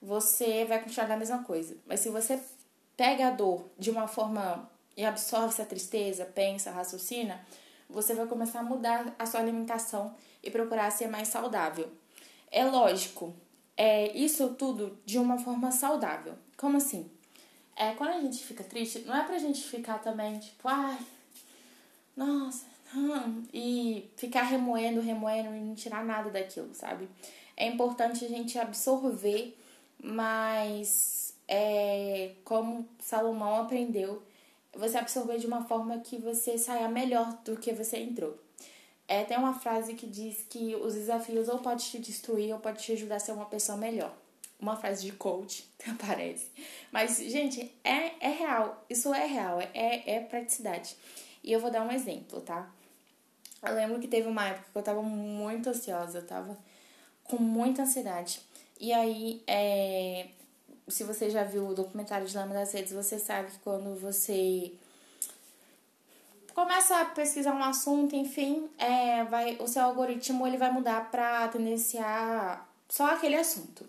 você 0.00 0.64
vai 0.64 0.82
continuar 0.82 1.06
da 1.06 1.16
mesma 1.16 1.44
coisa. 1.44 1.76
Mas 1.86 2.00
se 2.00 2.08
você 2.08 2.42
pega 2.96 3.28
a 3.28 3.30
dor 3.30 3.68
de 3.78 3.90
uma 3.90 4.08
forma 4.08 4.66
e 4.96 5.04
absorve 5.04 5.48
essa 5.48 5.66
tristeza, 5.66 6.24
pensa, 6.24 6.70
raciocina, 6.70 7.38
você 7.86 8.14
vai 8.14 8.26
começar 8.26 8.60
a 8.60 8.62
mudar 8.62 9.14
a 9.18 9.26
sua 9.26 9.40
alimentação 9.40 10.16
e 10.42 10.50
procurar 10.50 10.90
ser 10.90 11.06
mais 11.06 11.28
saudável. 11.28 11.92
É 12.50 12.64
lógico, 12.64 13.34
é, 13.76 14.10
isso 14.16 14.54
tudo 14.54 14.98
de 15.04 15.18
uma 15.18 15.36
forma 15.36 15.70
saudável. 15.70 16.32
Como 16.56 16.78
assim? 16.78 17.10
É, 17.76 17.92
quando 17.92 18.12
a 18.12 18.20
gente 18.22 18.42
fica 18.42 18.64
triste, 18.64 19.00
não 19.00 19.14
é 19.14 19.22
pra 19.22 19.36
gente 19.36 19.62
ficar 19.64 19.98
também, 19.98 20.38
tipo, 20.38 20.66
ai, 20.66 20.98
nossa, 22.16 22.64
hum, 22.94 23.42
e 23.52 24.10
ficar 24.16 24.42
remoendo, 24.42 25.00
remoendo 25.00 25.54
e 25.54 25.60
não 25.60 25.74
tirar 25.74 26.04
nada 26.04 26.30
daquilo, 26.30 26.74
sabe? 26.74 27.08
É 27.56 27.66
importante 27.66 28.24
a 28.24 28.28
gente 28.28 28.58
absorver, 28.58 29.56
mas 30.02 31.34
é, 31.48 32.32
como 32.44 32.88
Salomão 33.00 33.62
aprendeu, 33.62 34.22
você 34.72 34.98
absorver 34.98 35.38
de 35.38 35.46
uma 35.46 35.64
forma 35.64 35.98
que 35.98 36.18
você 36.18 36.56
saia 36.56 36.88
melhor 36.88 37.36
do 37.44 37.56
que 37.56 37.72
você 37.72 37.98
entrou. 37.98 38.38
É, 39.08 39.24
tem 39.24 39.38
uma 39.38 39.54
frase 39.54 39.94
que 39.94 40.06
diz 40.06 40.44
que 40.48 40.76
os 40.76 40.94
desafios 40.94 41.48
ou 41.48 41.58
pode 41.58 41.84
te 41.84 41.98
destruir 41.98 42.52
ou 42.52 42.60
pode 42.60 42.82
te 42.82 42.92
ajudar 42.92 43.16
a 43.16 43.20
ser 43.20 43.32
uma 43.32 43.46
pessoa 43.46 43.78
melhor. 43.78 44.14
Uma 44.60 44.76
frase 44.76 45.06
de 45.06 45.12
coach, 45.12 45.66
parece. 46.06 46.46
Mas, 46.92 47.16
gente, 47.16 47.72
é, 47.82 48.12
é 48.20 48.28
real. 48.28 48.84
Isso 48.90 49.12
é 49.14 49.24
real. 49.24 49.60
É, 49.72 50.16
é 50.16 50.20
praticidade. 50.20 50.94
E 51.42 51.52
eu 51.52 51.58
vou 51.58 51.70
dar 51.70 51.82
um 51.82 51.90
exemplo, 51.90 52.40
tá? 52.42 52.70
Eu 53.62 53.74
lembro 53.74 53.98
que 53.98 54.08
teve 54.08 54.28
uma 54.28 54.46
época 54.46 54.66
que 54.72 54.78
eu 54.78 54.82
tava 54.82 55.02
muito 55.02 55.68
ansiosa. 55.68 56.18
Eu 56.18 56.26
tava 56.26 56.56
com 57.24 57.36
muita 57.36 57.82
ansiedade. 57.82 58.40
E 58.80 58.92
aí, 58.92 59.42
é, 59.46 60.28
se 60.88 61.04
você 61.04 61.28
já 61.30 61.44
viu 61.44 61.68
o 61.68 61.74
documentário 61.74 62.26
de 62.26 62.36
Lama 62.36 62.54
das 62.54 62.72
Redes, 62.72 62.92
você 62.92 63.18
sabe 63.18 63.50
que 63.50 63.58
quando 63.58 63.98
você 64.00 64.72
começa 66.54 67.00
a 67.00 67.04
pesquisar 67.04 67.54
um 67.54 67.62
assunto, 67.62 68.16
enfim, 68.16 68.68
é, 68.78 69.24
vai, 69.24 69.56
o 69.60 69.68
seu 69.68 69.82
algoritmo 69.82 70.46
ele 70.46 70.56
vai 70.56 70.72
mudar 70.72 71.10
para 71.10 71.48
tendenciar 71.48 72.68
só 72.88 73.12
aquele 73.12 73.36
assunto. 73.36 73.86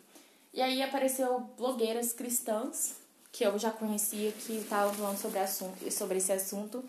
E 0.54 0.62
aí 0.62 0.82
apareceu 0.82 1.40
blogueiras 1.58 2.12
cristãs, 2.12 2.96
que 3.32 3.46
eu 3.46 3.58
já 3.58 3.72
conhecia, 3.72 4.32
que 4.32 4.54
estavam 4.58 4.94
falando 4.94 5.18
sobre, 5.18 5.40
assunto, 5.40 5.92
sobre 5.92 6.18
esse 6.18 6.32
assunto. 6.32 6.84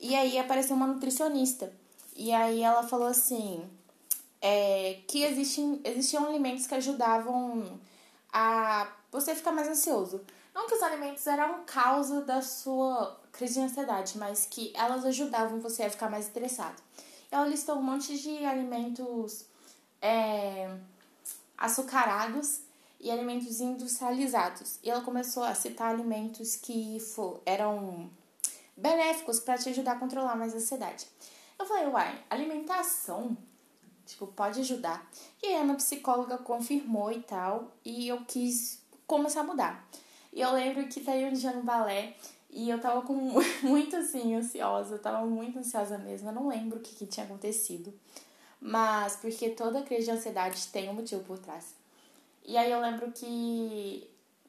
E 0.00 0.14
aí 0.14 0.38
apareceu 0.38 0.74
uma 0.74 0.86
nutricionista. 0.86 1.72
E 2.16 2.32
aí 2.32 2.62
ela 2.62 2.82
falou 2.82 3.06
assim, 3.06 3.68
é, 4.40 5.00
que 5.06 5.22
existem, 5.22 5.80
existiam 5.84 6.26
alimentos 6.26 6.66
que 6.66 6.74
ajudavam 6.74 7.78
a 8.32 8.90
você 9.12 9.34
ficar 9.34 9.52
mais 9.52 9.68
ansioso. 9.68 10.22
Não 10.54 10.66
que 10.66 10.74
os 10.74 10.82
alimentos 10.82 11.26
eram 11.26 11.64
causa 11.66 12.22
da 12.22 12.40
sua 12.40 13.20
crise 13.30 13.54
de 13.54 13.60
ansiedade, 13.60 14.16
mas 14.16 14.46
que 14.46 14.72
elas 14.74 15.04
ajudavam 15.04 15.60
você 15.60 15.82
a 15.82 15.90
ficar 15.90 16.10
mais 16.10 16.26
estressado. 16.26 16.82
Ela 17.30 17.46
listou 17.46 17.76
um 17.76 17.82
monte 17.82 18.18
de 18.18 18.44
alimentos 18.46 19.44
é, 20.00 20.74
açucarados 21.58 22.60
e 22.98 23.10
alimentos 23.10 23.60
industrializados. 23.60 24.78
E 24.82 24.90
ela 24.90 25.02
começou 25.02 25.42
a 25.42 25.54
citar 25.54 25.92
alimentos 25.92 26.56
que 26.56 26.98
for, 27.00 27.42
eram 27.44 28.10
benéficos 28.74 29.38
para 29.38 29.58
te 29.58 29.68
ajudar 29.68 29.92
a 29.92 29.98
controlar 29.98 30.34
mais 30.34 30.54
a 30.54 30.56
ansiedade. 30.56 31.06
Eu 31.58 31.64
falei, 31.64 31.86
uai, 31.86 32.24
alimentação, 32.28 33.36
tipo, 34.04 34.26
pode 34.26 34.60
ajudar. 34.60 35.10
E 35.42 35.46
aí 35.46 35.56
a 35.56 35.64
minha 35.64 35.76
psicóloga 35.76 36.38
confirmou 36.38 37.10
e 37.10 37.22
tal, 37.22 37.72
e 37.84 38.08
eu 38.08 38.24
quis 38.24 38.82
começar 39.06 39.40
a 39.40 39.44
mudar. 39.44 39.88
E 40.32 40.40
eu 40.40 40.52
lembro 40.52 40.86
que 40.86 41.02
saiu 41.02 41.28
um 41.28 41.32
dia 41.32 41.52
no 41.52 41.62
balé 41.62 42.14
e 42.50 42.68
eu 42.68 42.80
tava 42.80 43.02
com 43.02 43.14
muito 43.62 43.96
assim, 43.96 44.34
ansiosa, 44.34 44.96
eu 44.96 44.98
tava 44.98 45.26
muito 45.26 45.58
ansiosa 45.58 45.98
mesmo. 45.98 46.28
Eu 46.28 46.34
não 46.34 46.48
lembro 46.48 46.78
o 46.78 46.82
que, 46.82 46.94
que 46.94 47.06
tinha 47.06 47.24
acontecido. 47.24 47.92
Mas 48.60 49.16
porque 49.16 49.50
toda 49.50 49.82
crise 49.82 50.06
de 50.06 50.10
ansiedade 50.10 50.68
tem 50.68 50.88
um 50.88 50.94
motivo 50.94 51.22
por 51.24 51.38
trás. 51.38 51.74
E 52.44 52.56
aí 52.56 52.70
eu 52.70 52.80
lembro 52.80 53.10
que 53.12 54.08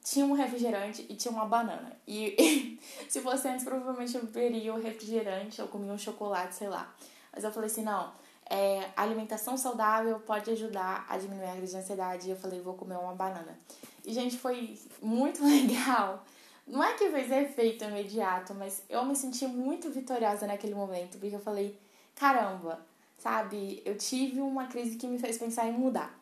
tinha 0.10 0.26
um 0.26 0.32
refrigerante 0.32 1.06
e 1.10 1.16
tinha 1.16 1.32
uma 1.32 1.46
banana. 1.46 1.92
E 2.08 2.80
se 3.10 3.20
fosse 3.20 3.48
antes, 3.48 3.66
provavelmente 3.66 4.16
eu 4.16 4.24
beberia 4.24 4.74
o 4.74 4.80
refrigerante 4.80 5.62
ou 5.62 5.68
comia 5.68 5.92
um 5.92 5.98
chocolate, 5.98 6.56
sei 6.56 6.70
lá. 6.70 6.96
Mas 7.34 7.44
eu 7.44 7.52
falei 7.52 7.70
assim, 7.70 7.84
não, 7.84 8.14
é, 8.50 8.90
alimentação 8.96 9.58
saudável 9.58 10.18
pode 10.22 10.50
ajudar 10.52 11.06
a 11.10 11.18
diminuir 11.18 11.50
a 11.50 11.56
crise 11.58 11.74
de 11.74 11.80
ansiedade. 11.80 12.28
E 12.28 12.32
eu 12.32 12.38
falei, 12.38 12.62
vou 12.62 12.74
comer 12.74 12.98
uma 12.98 13.14
banana. 13.14 13.60
E, 14.06 14.14
gente, 14.14 14.38
foi 14.38 14.80
muito 15.02 15.44
legal. 15.46 16.24
Não 16.66 16.82
é 16.82 16.94
que 16.94 17.10
fez 17.10 17.30
efeito 17.30 17.84
imediato, 17.84 18.54
mas 18.54 18.84
eu 18.90 19.04
me 19.04 19.16
senti 19.16 19.46
muito 19.46 19.90
vitoriosa 19.90 20.48
naquele 20.48 20.74
momento, 20.74 21.18
porque 21.18 21.36
eu 21.36 21.40
falei, 21.40 21.78
caramba, 22.16 22.80
sabe? 23.18 23.82
Eu 23.86 23.98
tive 23.98 24.40
uma 24.40 24.68
crise 24.68 24.96
que 24.96 25.08
me 25.08 25.20
fez 25.20 25.38
pensar 25.38 25.68
em 25.68 25.74
mudar. 25.74 26.18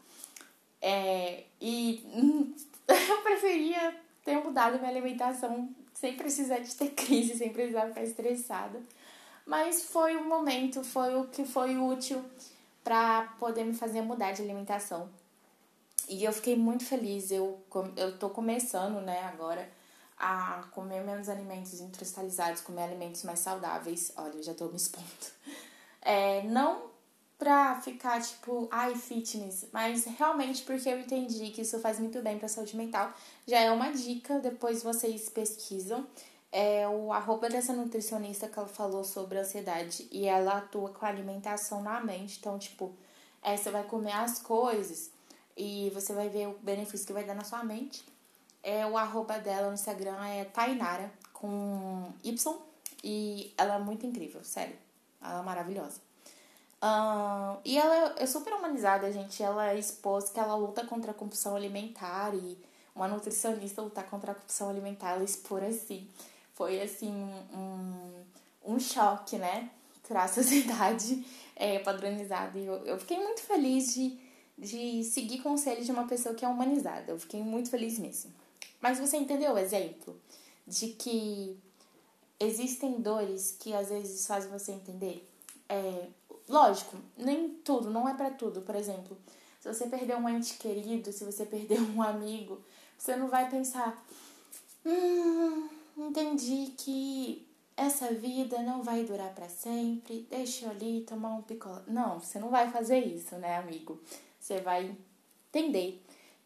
É, 0.81 1.43
e 1.59 2.53
eu 3.09 3.21
preferia 3.21 3.95
ter 4.23 4.37
mudado 4.37 4.77
minha 4.77 4.89
alimentação 4.89 5.69
sem 5.93 6.15
precisar 6.15 6.59
de 6.59 6.73
ter 6.75 6.89
crise, 6.95 7.37
sem 7.37 7.51
precisar 7.51 7.87
ficar 7.87 8.03
estressada. 8.03 8.81
Mas 9.45 9.85
foi 9.85 10.15
o 10.15 10.25
momento, 10.25 10.83
foi 10.83 11.15
o 11.15 11.27
que 11.27 11.45
foi 11.45 11.77
útil 11.77 12.23
para 12.83 13.33
poder 13.39 13.63
me 13.63 13.73
fazer 13.73 14.01
mudar 14.01 14.31
de 14.31 14.41
alimentação. 14.41 15.09
E 16.09 16.23
eu 16.23 16.31
fiquei 16.33 16.55
muito 16.55 16.83
feliz. 16.83 17.31
Eu, 17.31 17.59
eu 17.95 18.17
tô 18.17 18.29
começando, 18.29 19.01
né, 19.01 19.23
agora 19.23 19.69
a 20.17 20.63
comer 20.71 21.03
menos 21.03 21.27
alimentos 21.27 21.79
industrializados, 21.79 22.61
comer 22.61 22.83
alimentos 22.83 23.23
mais 23.23 23.39
saudáveis. 23.39 24.13
Olha, 24.17 24.35
eu 24.35 24.43
já 24.43 24.53
tô 24.53 24.67
me 24.67 24.77
expondo. 24.77 25.05
É, 26.07 26.43
não 26.43 26.94
pra 27.37 27.79
ficar 27.81 28.21
tipo, 28.21 28.67
ai, 28.71 28.95
fitness, 28.95 29.67
mas 29.71 30.05
realmente 30.05 30.63
porque 30.63 30.89
eu 30.89 30.99
entendi 30.99 31.49
que 31.51 31.61
isso 31.61 31.79
faz 31.79 31.99
muito 31.99 32.21
bem 32.21 32.37
pra 32.39 32.47
saúde 32.47 32.75
mental. 32.75 33.13
Já 33.45 33.59
é 33.59 33.71
uma 33.71 33.91
dica, 33.91 34.39
depois 34.39 34.83
vocês 34.83 35.29
pesquisam. 35.29 36.05
É 36.51 36.87
o 36.87 37.11
arroba 37.11 37.49
dessa 37.49 37.73
nutricionista 37.73 38.47
que 38.47 38.57
ela 38.57 38.67
falou 38.67 39.03
sobre 39.03 39.37
ansiedade 39.37 40.07
e 40.09 40.25
ela 40.25 40.59
atua 40.59 40.89
com 40.89 41.05
a 41.05 41.09
alimentação 41.09 41.81
na 41.81 41.99
mente. 41.99 42.37
Então, 42.39 42.57
tipo, 42.57 42.93
é, 43.41 43.57
você 43.57 43.69
vai 43.69 43.83
comer 43.83 44.13
as 44.13 44.39
coisas 44.39 45.11
e 45.57 45.91
você 45.93 46.13
vai 46.13 46.29
ver 46.29 46.47
o 46.47 46.57
benefício 46.61 47.05
que 47.05 47.13
vai 47.13 47.25
dar 47.25 47.35
na 47.35 47.43
sua 47.43 47.63
mente. 47.63 48.05
É, 48.63 48.85
o 48.87 48.97
arroba 48.97 49.37
dela 49.37 49.67
no 49.67 49.73
Instagram 49.73 50.17
é 50.25 50.45
Tainara, 50.45 51.11
com 51.33 52.11
Y, 52.23 52.57
e 53.03 53.53
ela 53.57 53.75
é 53.75 53.79
muito 53.79 54.05
incrível, 54.05 54.43
sério. 54.43 54.75
Ela 55.21 55.39
é 55.39 55.43
maravilhosa. 55.43 56.04
E 57.63 57.77
ela 57.77 58.15
é 58.17 58.25
super 58.25 58.53
humanizada, 58.53 59.11
gente. 59.11 59.41
Ela 59.41 59.73
expôs 59.75 60.29
que 60.29 60.39
ela 60.39 60.55
luta 60.55 60.85
contra 60.85 61.11
a 61.11 61.13
compulsão 61.13 61.55
alimentar 61.55 62.33
e 62.35 62.57
uma 62.95 63.07
nutricionista 63.07 63.81
lutar 63.81 64.09
contra 64.09 64.31
a 64.31 64.35
compulsão 64.35 64.69
alimentar, 64.69 65.11
ela 65.11 65.23
expor 65.23 65.63
assim. 65.63 66.07
Foi 66.53 66.81
assim 66.81 67.11
um, 67.11 68.23
um 68.63 68.79
choque, 68.79 69.37
né? 69.37 69.69
Para 70.07 70.23
a 70.23 70.27
sociedade 70.29 71.25
é, 71.55 71.79
padronizada. 71.79 72.57
E 72.57 72.65
eu, 72.65 72.75
eu 72.85 72.99
fiquei 72.99 73.17
muito 73.17 73.41
feliz 73.41 73.93
de 73.93 74.25
de 74.57 75.03
seguir 75.03 75.39
conselhos 75.41 75.85
de 75.85 75.91
uma 75.91 76.07
pessoa 76.07 76.33
que 76.33 76.45
é 76.45 76.47
humanizada. 76.47 77.11
Eu 77.11 77.19
fiquei 77.19 77.41
muito 77.43 77.69
feliz 77.69 77.99
mesmo. 77.99 78.33
Mas 78.79 78.99
você 78.99 79.17
entendeu 79.17 79.53
o 79.53 79.57
exemplo 79.57 80.15
de 80.65 80.89
que 80.89 81.57
existem 82.39 83.01
dores 83.01 83.55
que 83.59 83.73
às 83.73 83.89
vezes 83.89 84.25
fazem 84.25 84.49
você 84.49 84.71
entender? 84.71 85.27
É, 85.67 86.07
lógico, 86.47 86.97
nem 87.17 87.49
tudo, 87.63 87.89
não 87.89 88.07
é 88.07 88.13
para 88.13 88.31
tudo. 88.31 88.61
Por 88.61 88.75
exemplo, 88.75 89.17
se 89.59 89.73
você 89.73 89.87
perder 89.87 90.15
um 90.17 90.29
ente 90.29 90.57
querido, 90.57 91.11
se 91.11 91.23
você 91.23 91.45
perder 91.45 91.79
um 91.81 92.01
amigo, 92.01 92.61
você 92.97 93.15
não 93.15 93.27
vai 93.27 93.49
pensar, 93.49 94.03
hum, 94.85 95.67
entendi 95.97 96.73
que 96.77 97.47
essa 97.77 98.13
vida 98.13 98.61
não 98.61 98.81
vai 98.81 99.03
durar 99.03 99.33
para 99.33 99.49
sempre, 99.49 100.25
deixa 100.29 100.65
eu 100.65 100.71
ali 100.71 101.01
tomar 101.01 101.35
um 101.35 101.41
picolé. 101.41 101.81
Não, 101.87 102.19
você 102.19 102.39
não 102.39 102.49
vai 102.49 102.71
fazer 102.71 102.99
isso, 102.99 103.35
né, 103.35 103.57
amigo? 103.57 103.99
você 104.45 104.61
vai 104.61 104.95
entender 105.49 106.03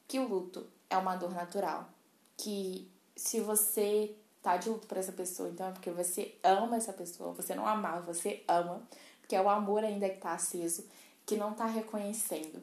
que 0.08 0.20
o 0.20 0.28
luto 0.28 0.66
é 0.90 0.98
uma 0.98 1.18
dor 1.18 1.34
natural. 1.34 1.90
Que 2.38 2.90
se 3.14 3.42
você 3.42 4.16
tá 4.42 4.56
de 4.56 4.70
luto 4.70 4.88
por 4.88 4.98
essa 4.98 5.12
pessoa, 5.12 5.50
então 5.50 5.68
é 5.68 5.72
porque 5.72 5.92
você 5.92 6.36
ama 6.42 6.78
essa 6.78 6.94
pessoa, 6.94 7.34
você 7.34 7.54
não 7.54 7.68
amava, 7.68 8.14
você 8.14 8.42
ama, 8.48 8.82
porque 9.30 9.36
é 9.36 9.42
o 9.42 9.48
amor 9.48 9.84
ainda 9.84 10.10
que 10.10 10.18
tá 10.18 10.34
aceso, 10.34 10.84
que 11.24 11.38
não 11.38 11.54
tá 11.54 11.68
reconhecendo 11.68 12.60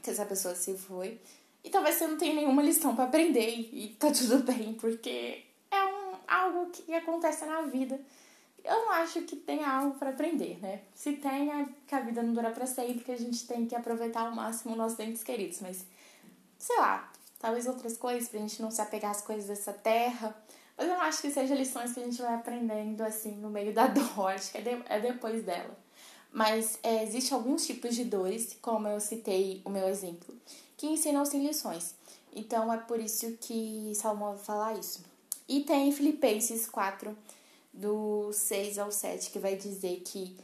que 0.00 0.10
essa 0.10 0.24
pessoa 0.24 0.54
se 0.54 0.78
foi. 0.78 1.20
E 1.64 1.70
talvez 1.70 1.96
você 1.96 2.06
não 2.06 2.16
tenha 2.16 2.34
nenhuma 2.34 2.62
lição 2.62 2.94
para 2.94 3.06
aprender 3.06 3.50
e 3.50 3.88
tá 3.98 4.12
tudo 4.12 4.38
bem, 4.46 4.74
porque 4.74 5.42
é 5.68 5.84
um, 5.84 6.14
algo 6.28 6.70
que 6.70 6.94
acontece 6.94 7.44
na 7.46 7.62
vida 7.62 8.00
eu 8.62 8.74
não 8.80 8.90
acho 8.90 9.22
que 9.22 9.36
tenha 9.36 9.68
algo 9.68 9.96
para 9.96 10.10
aprender, 10.10 10.58
né? 10.60 10.82
Se 10.92 11.12
tem, 11.12 11.50
é 11.50 11.66
que 11.86 11.94
a 11.94 12.00
vida 12.00 12.20
não 12.20 12.32
dura 12.32 12.50
para 12.50 12.66
sempre, 12.66 13.04
que 13.04 13.12
a 13.12 13.16
gente 13.16 13.46
tem 13.46 13.64
que 13.64 13.76
aproveitar 13.76 14.22
ao 14.22 14.34
máximo 14.34 14.74
nossos 14.74 14.98
dentes 14.98 15.22
queridos, 15.22 15.60
mas 15.60 15.84
sei 16.58 16.76
lá, 16.76 17.12
talvez 17.38 17.66
outras 17.66 17.96
coisas 17.96 18.28
pra 18.28 18.40
gente 18.40 18.60
não 18.60 18.70
se 18.70 18.80
apegar 18.80 19.12
às 19.12 19.22
coisas 19.22 19.46
dessa 19.46 19.72
terra. 19.72 20.36
Mas 20.76 20.88
eu 20.88 20.94
não 20.94 21.00
acho 21.00 21.22
que 21.22 21.30
seja 21.30 21.54
lições 21.54 21.92
que 21.92 22.00
a 22.00 22.04
gente 22.04 22.20
vai 22.20 22.34
aprendendo 22.34 23.02
assim 23.02 23.32
no 23.36 23.50
meio 23.50 23.72
da 23.72 23.86
dor, 23.88 24.28
acho 24.28 24.52
que 24.52 24.58
é, 24.58 24.60
de, 24.60 24.82
é 24.86 25.00
depois 25.00 25.42
dela. 25.44 25.76
Mas 26.32 26.78
é, 26.82 27.02
existe 27.02 27.32
alguns 27.32 27.66
tipos 27.66 27.94
de 27.94 28.04
dores, 28.04 28.56
como 28.60 28.86
eu 28.86 29.00
citei 29.00 29.62
o 29.64 29.70
meu 29.70 29.88
exemplo, 29.88 30.34
que 30.76 30.86
ensinam-se 30.86 31.38
lições. 31.38 31.94
Então 32.34 32.70
é 32.72 32.76
por 32.76 33.00
isso 33.00 33.32
que 33.40 33.92
Salomão 33.94 34.36
falar 34.36 34.78
isso. 34.78 35.02
E 35.48 35.60
tem 35.60 35.90
Filipenses 35.92 36.68
4, 36.68 37.16
do 37.76 38.32
6 38.32 38.78
ao 38.78 38.90
7, 38.90 39.30
que 39.30 39.38
vai 39.38 39.54
dizer 39.54 40.00
que 40.04 40.36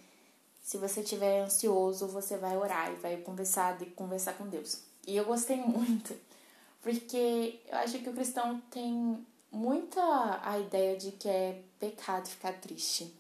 se 0.63 0.77
você 0.77 1.01
estiver 1.01 1.41
ansioso, 1.41 2.07
você 2.07 2.37
vai 2.37 2.57
orar 2.57 2.93
e 2.93 2.97
vai 2.97 3.17
conversar, 3.17 3.77
conversar 3.97 4.35
com 4.35 4.49
Deus. 4.49 4.81
E 5.07 5.17
eu 5.17 5.25
gostei 5.25 5.57
muito, 5.61 6.15
porque 6.83 7.59
eu 7.69 7.79
acho 7.79 7.99
que 7.99 8.09
o 8.09 8.13
cristão 8.13 8.61
tem 8.71 9.27
muita 9.53 10.41
a 10.43 10.59
ideia 10.59 10.97
de 10.97 11.13
que 11.13 11.29
é 11.29 11.63
pecado 11.79 12.27
ficar 12.27 12.55
triste. 12.55 13.15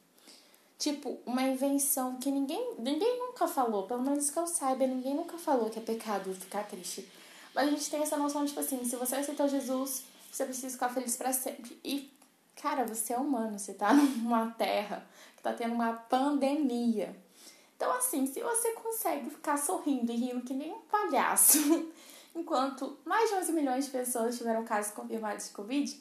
Tipo, 0.78 1.20
uma 1.24 1.42
invenção 1.42 2.16
que 2.16 2.30
ninguém, 2.30 2.74
ninguém 2.78 3.18
nunca 3.20 3.46
falou, 3.46 3.86
pelo 3.86 4.02
menos 4.02 4.30
que 4.30 4.38
eu 4.38 4.46
saiba, 4.48 4.84
ninguém 4.86 5.14
nunca 5.14 5.38
falou 5.38 5.70
que 5.70 5.78
é 5.78 5.82
pecado 5.82 6.34
ficar 6.34 6.66
triste. 6.66 7.08
Mas 7.54 7.68
a 7.68 7.70
gente 7.70 7.88
tem 7.88 8.02
essa 8.02 8.16
noção, 8.16 8.44
tipo 8.44 8.58
assim, 8.58 8.84
se 8.84 8.96
você 8.96 9.14
aceitou 9.14 9.46
Jesus, 9.46 10.02
você 10.32 10.44
precisa 10.44 10.72
ficar 10.72 10.88
feliz 10.88 11.14
para 11.16 11.32
sempre. 11.32 11.78
E 11.84 12.10
Cara, 12.56 12.84
você 12.84 13.12
é 13.12 13.18
humano, 13.18 13.58
você 13.58 13.74
tá 13.74 13.92
numa 14.22 14.50
terra 14.52 15.04
que 15.36 15.42
tá 15.42 15.52
tendo 15.52 15.74
uma 15.74 15.92
pandemia. 15.92 17.14
Então, 17.76 17.92
assim, 17.94 18.26
se 18.26 18.40
você 18.40 18.72
consegue 18.72 19.30
ficar 19.30 19.56
sorrindo 19.56 20.12
e 20.12 20.16
rindo 20.16 20.42
que 20.42 20.54
nem 20.54 20.72
um 20.72 20.80
palhaço, 20.82 21.58
enquanto 22.34 22.98
mais 23.04 23.30
de 23.30 23.36
11 23.36 23.52
milhões 23.52 23.84
de 23.86 23.90
pessoas 23.90 24.36
tiveram 24.36 24.64
casos 24.64 24.92
confirmados 24.92 25.46
de 25.46 25.52
Covid, 25.52 26.00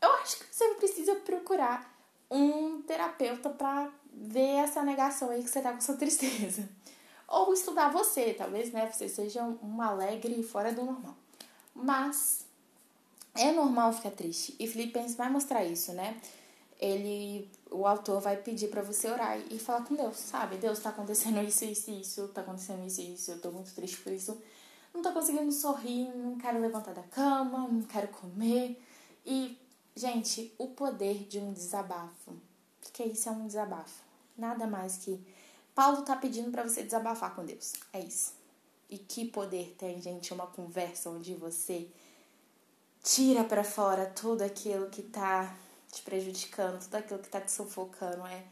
eu 0.00 0.12
acho 0.14 0.38
que 0.38 0.46
você 0.50 0.74
precisa 0.74 1.14
procurar 1.16 1.92
um 2.30 2.82
terapeuta 2.82 3.50
para 3.50 3.90
ver 4.12 4.58
essa 4.58 4.82
negação 4.82 5.30
aí 5.30 5.42
que 5.42 5.50
você 5.50 5.60
tá 5.60 5.72
com 5.72 5.80
sua 5.80 5.96
tristeza. 5.98 6.68
Ou 7.26 7.52
estudar 7.52 7.90
você, 7.90 8.32
talvez, 8.32 8.72
né? 8.72 8.90
Você 8.90 9.08
seja 9.08 9.44
um 9.44 9.82
alegre 9.82 10.42
fora 10.42 10.72
do 10.72 10.82
normal. 10.82 11.14
Mas 11.74 12.46
é 13.34 13.52
normal 13.52 13.92
ficar 13.92 14.10
triste. 14.10 14.56
E 14.58 14.66
Filipenses 14.66 15.14
vai 15.14 15.28
mostrar 15.28 15.64
isso, 15.64 15.92
né? 15.92 16.18
Ele, 16.80 17.48
o 17.70 17.86
autor 17.86 18.20
vai 18.20 18.36
pedir 18.36 18.68
para 18.68 18.82
você 18.82 19.10
orar 19.10 19.38
e 19.50 19.58
falar 19.58 19.84
com 19.84 19.94
Deus, 19.94 20.16
sabe? 20.16 20.56
Deus, 20.56 20.78
tá 20.78 20.90
acontecendo 20.90 21.40
isso, 21.42 21.64
isso, 21.64 21.90
isso, 21.90 22.28
tá 22.28 22.40
acontecendo 22.40 22.86
isso, 22.86 23.00
isso, 23.00 23.30
eu 23.32 23.40
tô 23.40 23.50
muito 23.50 23.74
triste 23.74 23.98
por 23.98 24.12
isso. 24.12 24.40
Não 24.92 25.02
tô 25.02 25.12
conseguindo 25.12 25.52
sorrir, 25.52 26.08
não 26.14 26.36
quero 26.36 26.60
levantar 26.60 26.94
da 26.94 27.02
cama, 27.02 27.68
não 27.68 27.82
quero 27.82 28.08
comer. 28.08 28.82
E, 29.24 29.56
gente, 29.94 30.52
o 30.58 30.68
poder 30.68 31.26
de 31.26 31.38
um 31.38 31.52
desabafo. 31.52 32.32
Porque 32.80 33.04
isso 33.04 33.28
é 33.28 33.32
um 33.32 33.46
desabafo. 33.46 34.02
Nada 34.36 34.66
mais 34.66 34.96
que 34.98 35.20
Paulo 35.74 36.02
tá 36.02 36.16
pedindo 36.16 36.50
para 36.50 36.62
você 36.62 36.82
desabafar 36.82 37.34
com 37.34 37.44
Deus. 37.44 37.74
É 37.92 38.00
isso. 38.00 38.32
E 38.90 38.98
que 38.98 39.26
poder 39.26 39.74
tem, 39.78 40.00
gente, 40.00 40.32
uma 40.32 40.46
conversa 40.46 41.10
onde 41.10 41.34
você 41.34 41.88
tira 43.02 43.44
para 43.44 43.62
fora 43.62 44.06
tudo 44.06 44.42
aquilo 44.42 44.88
que 44.88 45.02
tá 45.02 45.54
te 45.92 46.02
prejudicando, 46.02 46.80
tudo 46.80 46.94
aquilo 46.96 47.20
que 47.20 47.28
tá 47.28 47.40
te 47.40 47.52
sufocando. 47.52 48.26
É 48.26 48.44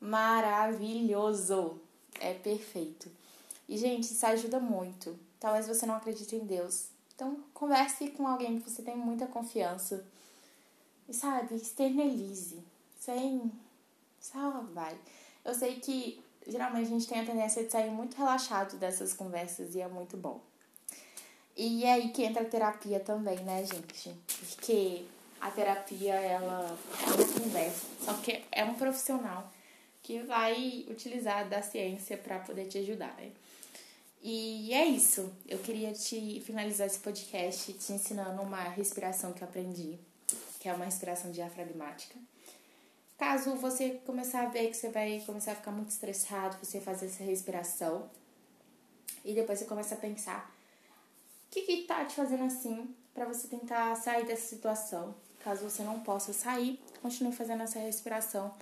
maravilhoso. 0.00 1.80
É 2.20 2.34
perfeito. 2.34 3.10
E, 3.68 3.76
gente, 3.76 4.04
isso 4.04 4.24
ajuda 4.26 4.58
muito. 4.58 5.18
Talvez 5.38 5.68
você 5.68 5.84
não 5.84 5.96
acredite 5.96 6.34
em 6.34 6.44
Deus. 6.44 6.88
Então, 7.14 7.44
converse 7.52 8.10
com 8.10 8.26
alguém 8.26 8.60
que 8.60 8.70
você 8.70 8.82
tem 8.82 8.96
muita 8.96 9.26
confiança. 9.26 10.04
E, 11.08 11.12
sabe, 11.12 11.54
externalize. 11.54 12.62
Sem. 12.98 13.52
Só 14.20 14.62
vai. 14.72 14.96
Eu 15.44 15.54
sei 15.54 15.76
que 15.76 16.20
geralmente 16.46 16.86
a 16.86 16.90
gente 16.90 17.06
tem 17.06 17.20
a 17.20 17.26
tendência 17.26 17.62
de 17.62 17.70
sair 17.70 17.90
muito 17.90 18.16
relaxado 18.16 18.76
dessas 18.78 19.12
conversas 19.12 19.74
e 19.74 19.80
é 19.80 19.88
muito 19.88 20.16
bom. 20.16 20.40
E 21.56 21.84
é 21.84 21.92
aí 21.92 22.08
que 22.10 22.22
entra 22.22 22.42
a 22.42 22.46
terapia 22.46 23.00
também, 23.00 23.38
né, 23.40 23.64
gente? 23.64 24.14
Porque 24.26 25.04
a 25.40 25.50
terapia, 25.50 26.14
ela 26.14 26.76
é 27.02 27.40
conversa, 27.40 27.86
só 28.00 28.14
que 28.14 28.44
é 28.50 28.64
um 28.64 28.74
profissional 28.74 29.52
que 30.02 30.20
vai 30.20 30.86
utilizar 30.88 31.48
da 31.48 31.60
ciência 31.60 32.16
para 32.16 32.38
poder 32.38 32.66
te 32.66 32.78
ajudar, 32.78 33.14
né? 33.16 33.30
E 34.22 34.72
é 34.72 34.84
isso. 34.84 35.32
Eu 35.46 35.58
queria 35.58 35.92
te 35.92 36.40
finalizar 36.40 36.86
esse 36.86 36.98
podcast 36.98 37.72
te 37.72 37.92
ensinando 37.92 38.42
uma 38.42 38.62
respiração 38.64 39.32
que 39.32 39.42
eu 39.42 39.48
aprendi, 39.48 39.98
que 40.58 40.68
é 40.68 40.72
uma 40.72 40.84
respiração 40.84 41.30
diafragmática. 41.30 42.18
Caso 43.16 43.56
você 43.56 44.00
começar 44.06 44.42
a 44.42 44.48
ver 44.48 44.68
que 44.68 44.76
você 44.76 44.90
vai 44.90 45.22
começar 45.26 45.52
a 45.52 45.56
ficar 45.56 45.72
muito 45.72 45.90
estressado, 45.90 46.56
você 46.62 46.80
fazer 46.80 47.06
essa 47.06 47.24
respiração 47.24 48.08
e 49.24 49.34
depois 49.34 49.58
você 49.58 49.64
começa 49.64 49.94
a 49.94 49.98
pensar 49.98 50.54
o 51.46 51.50
que, 51.50 51.62
que 51.62 51.82
tá 51.82 52.04
te 52.04 52.14
fazendo 52.14 52.44
assim 52.44 52.94
para 53.12 53.24
você 53.24 53.48
tentar 53.48 53.96
sair 53.96 54.24
dessa 54.24 54.46
situação. 54.46 55.14
Caso 55.40 55.68
você 55.68 55.82
não 55.82 56.00
possa 56.00 56.32
sair, 56.32 56.80
continue 57.02 57.32
fazendo 57.32 57.62
essa 57.62 57.78
respiração 57.78 58.54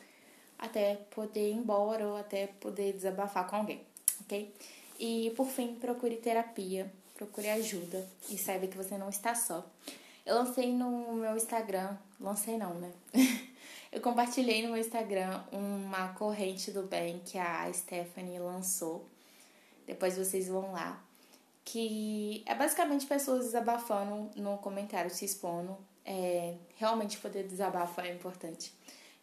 até 0.59 0.95
poder 1.11 1.51
ir 1.51 1.55
embora 1.55 2.07
ou 2.07 2.17
até 2.17 2.47
poder 2.47 2.95
desabafar 2.95 3.47
com 3.49 3.57
alguém, 3.57 3.85
ok? 4.23 4.55
E 4.99 5.33
por 5.37 5.47
fim, 5.47 5.75
procure 5.75 6.17
terapia, 6.17 6.91
procure 7.15 7.49
ajuda 7.49 8.07
e 8.31 8.39
saiba 8.39 8.67
que 8.67 8.77
você 8.77 8.97
não 8.97 9.09
está 9.09 9.35
só. 9.35 9.65
Eu 10.25 10.37
lancei 10.37 10.73
no 10.73 11.15
meu 11.15 11.37
Instagram, 11.37 11.97
lancei 12.21 12.57
não, 12.57 12.75
né? 12.75 12.93
Eu 13.93 14.01
compartilhei 14.01 14.63
no 14.63 14.73
meu 14.73 14.81
Instagram 14.81 15.43
uma 15.53 16.09
corrente 16.15 16.71
do 16.71 16.83
bem 16.83 17.21
que 17.25 17.39
a 17.39 17.73
Stephanie 17.73 18.39
lançou. 18.39 19.07
Depois 19.87 20.19
vocês 20.19 20.49
vão 20.49 20.73
lá 20.73 21.03
que 21.67 22.45
é 22.47 22.55
basicamente 22.55 23.07
pessoas 23.07 23.47
desabafando 23.47 24.31
no 24.41 24.57
comentário, 24.59 25.11
se 25.11 25.25
expondo. 25.25 25.77
É, 26.05 26.55
realmente 26.77 27.19
poder 27.19 27.43
desabafar 27.43 28.07
é 28.07 28.15
importante. 28.15 28.73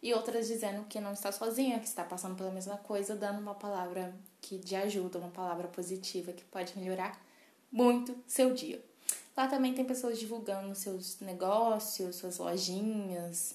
E 0.02 0.12
outras 0.12 0.46
dizendo 0.46 0.84
que 0.84 1.00
não 1.00 1.14
está 1.14 1.32
sozinha, 1.32 1.80
que 1.80 1.86
está 1.86 2.04
passando 2.04 2.36
pela 2.36 2.50
mesma 2.50 2.76
coisa, 2.76 3.16
dando 3.16 3.40
uma 3.40 3.54
palavra 3.54 4.14
que 4.44 4.58
de 4.58 4.76
ajuda, 4.76 5.18
uma 5.18 5.30
palavra 5.30 5.66
positiva 5.68 6.30
que 6.30 6.44
pode 6.44 6.78
melhorar 6.78 7.18
muito 7.72 8.14
seu 8.26 8.52
dia. 8.52 8.78
Lá 9.34 9.48
também 9.48 9.72
tem 9.72 9.84
pessoas 9.84 10.18
divulgando 10.18 10.74
seus 10.74 11.18
negócios, 11.20 12.16
suas 12.16 12.36
lojinhas, 12.36 13.54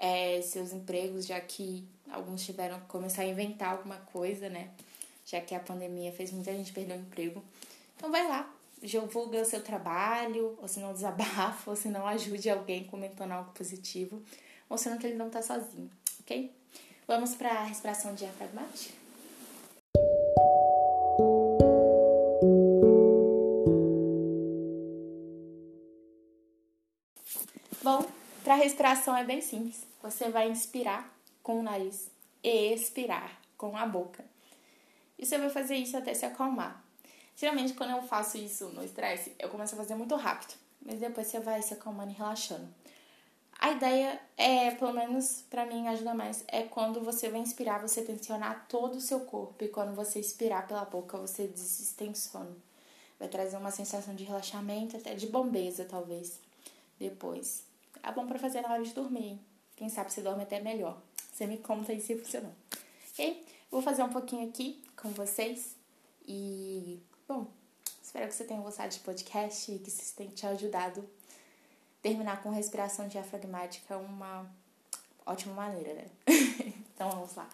é, 0.00 0.40
seus 0.40 0.72
empregos, 0.72 1.26
já 1.26 1.40
que 1.40 1.84
alguns 2.08 2.44
tiveram 2.44 2.78
que 2.78 2.86
começar 2.86 3.22
a 3.22 3.26
inventar 3.26 3.72
alguma 3.72 3.96
coisa, 3.96 4.48
né? 4.48 4.70
Já 5.26 5.40
que 5.40 5.54
a 5.56 5.60
pandemia 5.60 6.12
fez 6.12 6.30
muita 6.30 6.52
gente 6.52 6.72
perder 6.72 6.94
o 6.94 7.00
emprego. 7.00 7.44
Então 7.96 8.10
vai 8.10 8.26
lá, 8.26 8.48
divulga 8.80 9.42
o 9.42 9.44
seu 9.44 9.60
trabalho, 9.60 10.56
ou 10.62 10.68
se 10.68 10.78
não 10.78 10.92
desabafa, 10.94 11.70
ou 11.70 11.76
se 11.76 11.88
não 11.88 12.06
ajude 12.06 12.48
alguém 12.48 12.84
comentando 12.84 13.32
algo 13.32 13.50
positivo, 13.50 14.22
mostrando 14.70 15.00
que 15.00 15.06
ele 15.08 15.16
não 15.16 15.26
está 15.26 15.42
sozinho, 15.42 15.90
ok? 16.20 16.54
Vamos 17.08 17.34
para 17.34 17.50
a 17.50 17.64
respiração 17.64 18.14
diafragmática? 18.14 19.07
Respiração 28.58 29.16
é 29.16 29.24
bem 29.24 29.40
simples. 29.40 29.86
Você 30.02 30.28
vai 30.28 30.50
inspirar 30.50 31.12
com 31.42 31.60
o 31.60 31.62
nariz 31.62 32.10
e 32.42 32.72
expirar 32.72 33.40
com 33.56 33.76
a 33.76 33.86
boca. 33.86 34.24
E 35.18 35.24
você 35.24 35.38
vai 35.38 35.50
fazer 35.50 35.76
isso 35.76 35.96
até 35.96 36.14
se 36.14 36.26
acalmar. 36.26 36.84
Geralmente, 37.36 37.74
quando 37.74 37.90
eu 37.90 38.02
faço 38.02 38.36
isso 38.36 38.66
no 38.70 38.84
estresse, 38.84 39.34
eu 39.38 39.48
começo 39.48 39.74
a 39.74 39.78
fazer 39.78 39.94
muito 39.94 40.14
rápido, 40.16 40.54
mas 40.84 40.98
depois 40.98 41.26
você 41.26 41.40
vai 41.40 41.62
se 41.62 41.72
acalmando 41.72 42.10
e 42.10 42.14
relaxando. 42.14 42.68
A 43.60 43.72
ideia 43.72 44.20
é, 44.36 44.70
pelo 44.72 44.92
menos 44.92 45.44
para 45.50 45.66
mim 45.66 45.88
ajuda 45.88 46.14
mais, 46.14 46.44
é 46.46 46.62
quando 46.62 47.00
você 47.00 47.28
vai 47.28 47.40
inspirar, 47.40 47.80
você 47.80 48.02
tensionar 48.02 48.66
todo 48.68 48.94
o 48.96 49.00
seu 49.00 49.20
corpo 49.20 49.64
e 49.64 49.68
quando 49.68 49.94
você 49.94 50.20
expirar 50.20 50.66
pela 50.68 50.84
boca, 50.84 51.18
você 51.18 51.48
destensiona. 51.48 52.56
Vai 53.18 53.28
trazer 53.28 53.56
uma 53.56 53.72
sensação 53.72 54.14
de 54.14 54.22
relaxamento, 54.22 54.96
até 54.96 55.14
de 55.14 55.26
bombeza, 55.26 55.84
talvez, 55.84 56.38
depois. 57.00 57.67
É 58.02 58.12
bom 58.12 58.26
para 58.26 58.38
fazer 58.38 58.60
na 58.60 58.72
hora 58.72 58.82
de 58.82 58.92
dormir. 58.92 59.38
Quem 59.76 59.88
sabe 59.88 60.12
você 60.12 60.22
dorme 60.22 60.42
até 60.42 60.60
melhor. 60.60 61.00
Você 61.32 61.46
me 61.46 61.58
conta 61.58 61.92
aí 61.92 62.00
se 62.00 62.16
funcionou. 62.16 62.52
Ok? 63.12 63.46
Vou 63.70 63.82
fazer 63.82 64.02
um 64.02 64.08
pouquinho 64.08 64.48
aqui 64.48 64.82
com 64.96 65.10
vocês 65.10 65.76
e 66.26 67.00
Bom, 67.28 67.46
espero 68.02 68.26
que 68.26 68.34
você 68.34 68.44
tenha 68.44 68.62
gostado 68.62 68.88
de 68.88 69.00
podcast 69.00 69.70
e 69.70 69.78
que 69.78 69.90
isso 69.90 70.16
tenha 70.16 70.30
te 70.30 70.46
ajudado. 70.46 71.06
Terminar 72.00 72.42
com 72.42 72.48
respiração 72.48 73.06
diafragmática 73.06 73.92
é 73.92 73.96
uma 73.98 74.50
ótima 75.26 75.52
maneira, 75.52 75.92
né? 75.92 76.06
então 76.94 77.10
vamos 77.10 77.34
lá. 77.34 77.46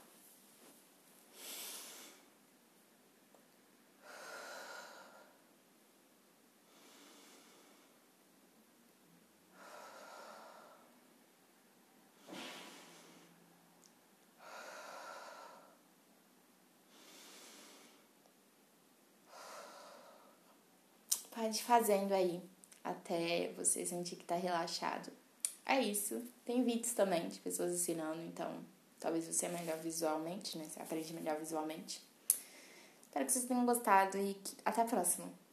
Fazendo 21.63 22.13
aí 22.13 22.43
até 22.83 23.53
você 23.57 23.85
sentir 23.87 24.17
que 24.17 24.25
tá 24.25 24.37
relaxado. 24.37 25.11
É 25.65 25.81
isso. 25.81 26.23
Tem 26.45 26.63
vídeos 26.63 26.93
também 26.93 27.29
de 27.29 27.41
pessoas 27.41 27.73
ensinando, 27.73 28.21
então 28.23 28.53
talvez 29.01 29.27
você 29.27 29.47
é 29.47 29.49
melhor 29.49 29.79
visualmente, 29.79 30.59
né? 30.59 30.67
Você 30.69 30.81
aprende 30.81 31.13
melhor 31.15 31.39
visualmente. 31.39 32.03
Espero 33.07 33.27
que 33.27 33.33
vocês 33.33 33.45
tenham 33.45 33.65
gostado 33.65 34.19
e 34.19 34.37
até 34.65 34.83
a 34.83 34.85
próxima. 34.85 35.44